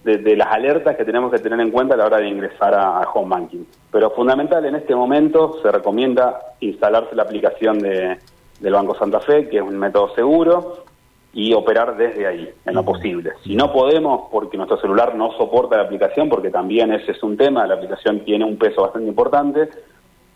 de, 0.04 0.34
las 0.34 0.48
alertas 0.48 0.96
que 0.96 1.04
tenemos 1.04 1.30
que 1.30 1.38
tener 1.38 1.60
en 1.60 1.70
cuenta 1.70 1.94
a 1.94 1.98
la 1.98 2.06
hora 2.06 2.16
de 2.18 2.28
ingresar 2.28 2.74
a, 2.74 3.00
a, 3.00 3.10
Home 3.12 3.28
Banking. 3.28 3.64
Pero 3.92 4.10
fundamental 4.12 4.64
en 4.64 4.76
este 4.76 4.94
momento 4.94 5.60
se 5.62 5.70
recomienda 5.70 6.40
instalarse 6.60 7.14
la 7.14 7.24
aplicación 7.24 7.78
de, 7.80 8.18
del 8.60 8.72
Banco 8.72 8.94
Santa 8.94 9.20
Fe, 9.20 9.48
que 9.48 9.58
es 9.58 9.62
un 9.62 9.78
método 9.78 10.14
seguro, 10.14 10.84
y 11.32 11.52
operar 11.54 11.96
desde 11.96 12.26
ahí, 12.26 12.50
en 12.64 12.74
lo 12.74 12.84
posible. 12.84 13.32
Si 13.44 13.54
no 13.54 13.72
podemos, 13.72 14.28
porque 14.30 14.56
nuestro 14.56 14.80
celular 14.80 15.14
no 15.14 15.32
soporta 15.36 15.76
la 15.76 15.84
aplicación, 15.84 16.28
porque 16.28 16.50
también 16.50 16.92
ese 16.92 17.12
es 17.12 17.22
un 17.22 17.36
tema, 17.36 17.66
la 17.66 17.74
aplicación 17.74 18.20
tiene 18.24 18.44
un 18.44 18.56
peso 18.56 18.82
bastante 18.82 19.08
importante, 19.08 19.68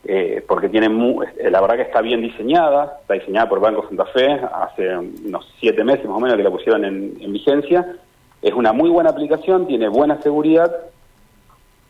eh, 0.04 0.44
porque 0.46 0.68
tiene 0.68 0.87
eh, 0.87 1.50
la 1.50 1.61
verdad 1.61 1.76
que 1.76 1.83
está 1.83 2.00
bien 2.00 2.20
diseñada, 2.20 2.98
está 3.00 3.14
diseñada 3.14 3.48
por 3.48 3.61
Banco 3.61 3.87
Santa 3.88 4.04
Fe, 4.07 4.33
hace 4.33 4.96
unos 4.96 5.50
siete 5.59 5.83
meses 5.83 6.07
más 6.07 6.18
o 6.18 6.20
menos 6.20 6.37
que 6.37 6.42
la 6.44 6.50
pusieron 6.50 6.85
en, 6.85 7.33
vigencia, 7.33 7.96
es 8.40 8.52
una 8.52 8.72
muy 8.72 8.90
buena 8.90 9.11
aplicación, 9.11 9.66
tiene 9.66 9.88
buena 9.88 10.20
seguridad, 10.22 10.70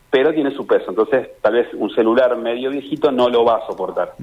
pero 0.09 0.33
tiene 0.33 0.51
su 0.51 0.65
peso, 0.65 0.85
entonces 0.89 1.29
tal 1.41 1.53
vez 1.53 1.67
un 1.73 1.89
celular 1.91 2.35
medio 2.37 2.71
viejito 2.71 3.11
no 3.11 3.29
lo 3.29 3.45
va 3.45 3.57
a 3.57 3.67
soportar. 3.67 4.13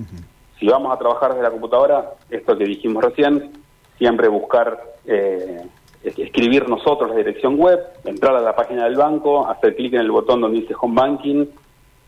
Si 0.58 0.66
vamos 0.66 0.92
a 0.92 0.98
trabajar 0.98 1.32
desde 1.32 1.42
la 1.42 1.50
computadora, 1.50 2.14
esto 2.30 2.56
que 2.56 2.64
dijimos 2.64 3.04
recién, 3.04 3.61
siempre 4.02 4.26
buscar 4.26 4.82
eh, 5.06 5.62
escribir 6.02 6.68
nosotros 6.68 7.10
la 7.10 7.16
dirección 7.16 7.56
web, 7.56 7.78
entrar 8.04 8.34
a 8.34 8.40
la 8.40 8.56
página 8.56 8.82
del 8.82 8.96
banco, 8.96 9.46
hacer 9.48 9.76
clic 9.76 9.94
en 9.94 10.00
el 10.00 10.10
botón 10.10 10.40
donde 10.40 10.58
dice 10.58 10.74
Home 10.80 11.00
Banking 11.00 11.46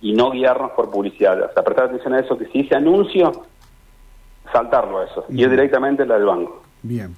y 0.01 0.13
no 0.13 0.33
guiarnos 0.33 0.73
por 0.73 0.91
publicidad. 0.91 1.41
O 1.41 1.53
sea, 1.53 1.63
prestar 1.63 1.85
atención 1.85 2.15
a 2.15 2.19
eso, 2.19 2.37
que 2.37 2.47
si 2.47 2.63
dice 2.63 2.75
anuncio, 2.75 3.31
saltarlo 4.53 4.99
a 4.99 5.05
eso, 5.05 5.25
y 5.29 5.43
ir 5.43 5.51
directamente 5.51 6.05
la 6.05 6.17
del 6.17 6.25
banco. 6.25 6.63
Bien. 6.83 7.15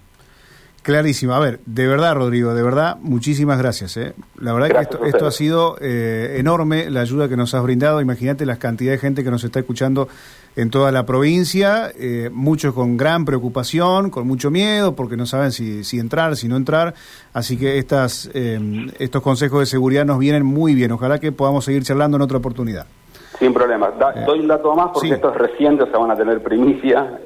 Clarísimo. 0.87 1.35
A 1.35 1.40
ver, 1.40 1.59
de 1.66 1.85
verdad, 1.88 2.14
Rodrigo, 2.14 2.55
de 2.55 2.62
verdad, 2.62 2.96
muchísimas 3.01 3.59
gracias. 3.59 3.96
¿eh? 3.96 4.12
La 4.40 4.53
verdad 4.53 4.68
que 4.68 5.09
esto, 5.09 5.27
ha 5.27 5.33
sido 5.33 5.77
eh, 5.81 6.37
enorme, 6.38 6.90
la 6.90 7.01
ayuda 7.01 7.29
que 7.29 7.37
nos 7.37 7.55
has 7.55 7.64
brindado. 7.64 8.01
Imagínate 8.01 8.46
la 8.46 8.61
cantidad 8.61 8.92
de 8.92 8.99
gente 8.99 9.25
que 9.25 9.33
nos 9.33 9.42
está 9.42 9.59
escuchando 9.59 10.07
en 10.55 10.70
toda 10.70 10.92
la 10.92 11.05
provincia, 11.05 11.90
eh, 11.99 12.31
muchos 12.33 12.72
con 12.72 12.96
gran 12.96 13.25
preocupación, 13.25 14.11
con 14.11 14.29
mucho 14.29 14.53
miedo, 14.53 14.94
porque 14.94 15.16
no 15.16 15.27
saben 15.27 15.51
si, 15.51 15.83
si 15.83 15.99
entrar, 15.99 16.37
si 16.37 16.46
no 16.46 16.57
entrar. 16.57 16.94
Así 17.33 17.59
que 17.59 17.79
estas, 17.79 18.31
estos 18.33 19.22
consejos 19.22 19.59
de 19.59 19.66
seguridad 19.66 20.05
nos 20.05 20.20
vienen 20.20 20.46
muy 20.46 20.77
bien. 20.77 20.92
Ojalá 20.92 21.18
que 21.18 21.33
podamos 21.33 21.64
seguir 21.64 21.83
charlando 21.83 22.16
en 22.16 22.22
otra 22.22 22.38
oportunidad. 22.38 22.87
Sin 23.40 23.53
problema. 23.53 23.90
doy 24.25 24.38
un 24.38 24.46
dato 24.46 24.72
más 24.77 24.90
porque 24.94 25.14
estos 25.14 25.35
recientes 25.35 25.88
se 25.90 25.96
van 25.96 26.12
a 26.12 26.16
tener 26.16 26.40
primicia 26.44 27.18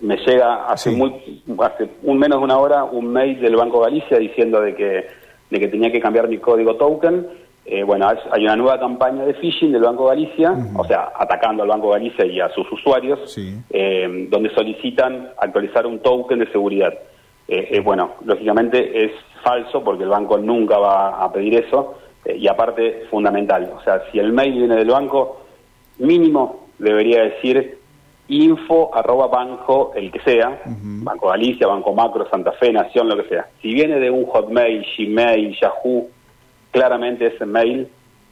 me 0.00 0.16
llega 0.16 0.66
hace 0.66 0.90
muy 0.90 1.42
hace 1.62 1.88
un 2.02 2.18
menos 2.18 2.38
de 2.38 2.44
una 2.44 2.58
hora 2.58 2.84
un 2.84 3.12
mail 3.12 3.40
del 3.40 3.56
Banco 3.56 3.80
Galicia 3.80 4.18
diciendo 4.18 4.60
de 4.60 4.74
que 4.74 5.06
de 5.50 5.58
que 5.58 5.68
tenía 5.68 5.90
que 5.90 6.00
cambiar 6.00 6.28
mi 6.28 6.38
código 6.38 6.76
token. 6.76 7.26
Eh, 7.66 7.82
bueno 7.82 8.08
hay 8.08 8.44
una 8.44 8.56
nueva 8.56 8.80
campaña 8.80 9.24
de 9.24 9.34
phishing 9.34 9.72
del 9.72 9.82
Banco 9.82 10.06
Galicia 10.06 10.54
o 10.74 10.84
sea 10.84 11.12
atacando 11.14 11.62
al 11.62 11.68
Banco 11.68 11.90
Galicia 11.90 12.24
y 12.24 12.40
a 12.40 12.48
sus 12.50 12.70
usuarios 12.72 13.36
eh, 13.70 14.26
donde 14.30 14.50
solicitan 14.54 15.30
actualizar 15.38 15.86
un 15.86 16.00
token 16.00 16.38
de 16.38 16.50
seguridad. 16.50 16.94
Eh, 17.46 17.80
bueno 17.84 18.14
lógicamente 18.24 19.04
es 19.04 19.12
falso 19.42 19.84
porque 19.84 20.04
el 20.04 20.10
banco 20.10 20.38
nunca 20.38 20.78
va 20.78 21.22
a 21.22 21.32
pedir 21.32 21.54
eso 21.54 21.98
y 22.24 22.46
aparte 22.48 23.04
fundamental. 23.10 23.70
O 23.76 23.82
sea 23.82 24.02
si 24.10 24.18
el 24.18 24.32
mail 24.32 24.52
viene 24.52 24.76
del 24.76 24.90
banco 24.90 25.42
mínimo 25.98 26.68
debería 26.78 27.22
decir 27.22 27.79
info 28.30 28.90
arroba 28.94 29.26
banco, 29.26 29.92
el 29.94 30.10
que 30.10 30.20
sea, 30.20 30.62
Banco 30.64 31.28
Galicia, 31.28 31.66
Banco 31.66 31.94
Macro, 31.94 32.28
Santa 32.30 32.52
Fe, 32.52 32.72
Nación, 32.72 33.08
lo 33.08 33.16
que 33.16 33.28
sea. 33.28 33.48
Si 33.60 33.74
viene 33.74 33.98
de 33.98 34.10
un 34.10 34.24
Hotmail, 34.26 34.86
Gmail, 34.96 35.58
Yahoo, 35.60 36.08
claramente 36.70 37.26
ese 37.26 37.44
mail 37.44 37.88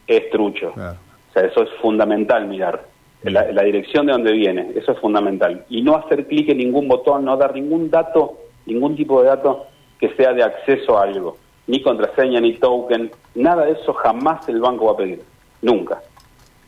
es 0.07 0.31
trucho. 0.31 0.71
O 0.71 1.33
sea, 1.33 1.43
eso 1.43 1.63
es 1.63 1.71
fundamental 1.81 2.47
mirar. 2.47 2.85
La, 3.25 3.51
la, 3.51 3.63
dirección 3.65 4.07
de 4.07 4.13
donde 4.13 4.33
viene, 4.33 4.71
eso 4.77 4.93
es 4.93 4.99
fundamental. 5.01 5.65
Y 5.69 5.83
no 5.83 5.97
hacer 5.97 6.27
clic 6.29 6.49
en 6.51 6.59
ningún 6.59 6.87
botón, 6.87 7.25
no 7.25 7.37
dar 7.37 7.53
ningún 7.53 7.91
dato, 7.91 8.39
ningún 8.65 8.95
tipo 8.95 9.21
de 9.21 9.29
dato 9.29 9.67
que 9.99 10.11
sea 10.11 10.33
de 10.33 10.45
acceso 10.45 10.97
a 10.97 11.03
algo. 11.03 11.37
Ni 11.67 11.83
contraseña, 11.83 12.41
ni 12.41 12.55
token, 12.55 13.11
nada 13.35 13.65
de 13.65 13.73
eso 13.73 13.93
jamás 13.93 14.49
el 14.49 14.61
banco 14.61 14.87
va 14.87 14.93
a 14.93 14.97
pedir. 14.97 15.23
Nunca. 15.63 16.01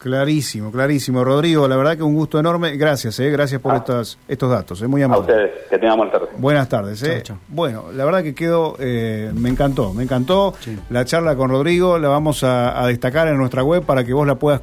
Clarísimo, 0.01 0.73
clarísimo. 0.73 1.23
Rodrigo, 1.23 1.69
la 1.69 1.77
verdad 1.77 1.95
que 1.95 2.03
un 2.03 2.15
gusto 2.15 2.41
enorme. 2.41 2.75
Gracias, 2.79 3.21
eh, 3.21 3.29
gracias 3.29 3.61
por 3.61 3.75
ah. 3.75 3.77
estos, 3.77 4.19
estos 4.27 4.51
datos. 4.51 4.79
Es 4.79 4.85
eh, 4.85 4.89
muy 4.89 5.03
amable. 5.03 5.31
A 5.31 5.37
ustedes, 5.37 5.51
que 5.69 5.79
tengan 5.79 5.99
buenas 5.99 6.13
tardes. 6.13 6.29
Buenas 6.39 6.69
tardes. 6.71 7.03
Eh. 7.03 7.23
Bueno, 7.49 7.85
la 7.93 8.07
verdad 8.07 8.23
que 8.23 8.35
quedó, 8.35 8.77
eh, 8.79 9.31
me 9.35 9.51
encantó, 9.51 9.93
me 9.93 10.05
encantó 10.05 10.55
la 10.89 11.05
charla 11.05 11.37
con 11.37 11.51
Rodrigo. 11.51 11.99
La 11.99 12.09
vamos 12.09 12.43
a, 12.45 12.83
a, 12.83 12.87
destacar 12.87 13.29
en 13.29 13.37
nuestra 13.37 13.63
web 13.63 13.83
para 13.83 14.03
que 14.03 14.15
vos 14.15 14.27
la 14.27 14.37
puedas 14.37 14.61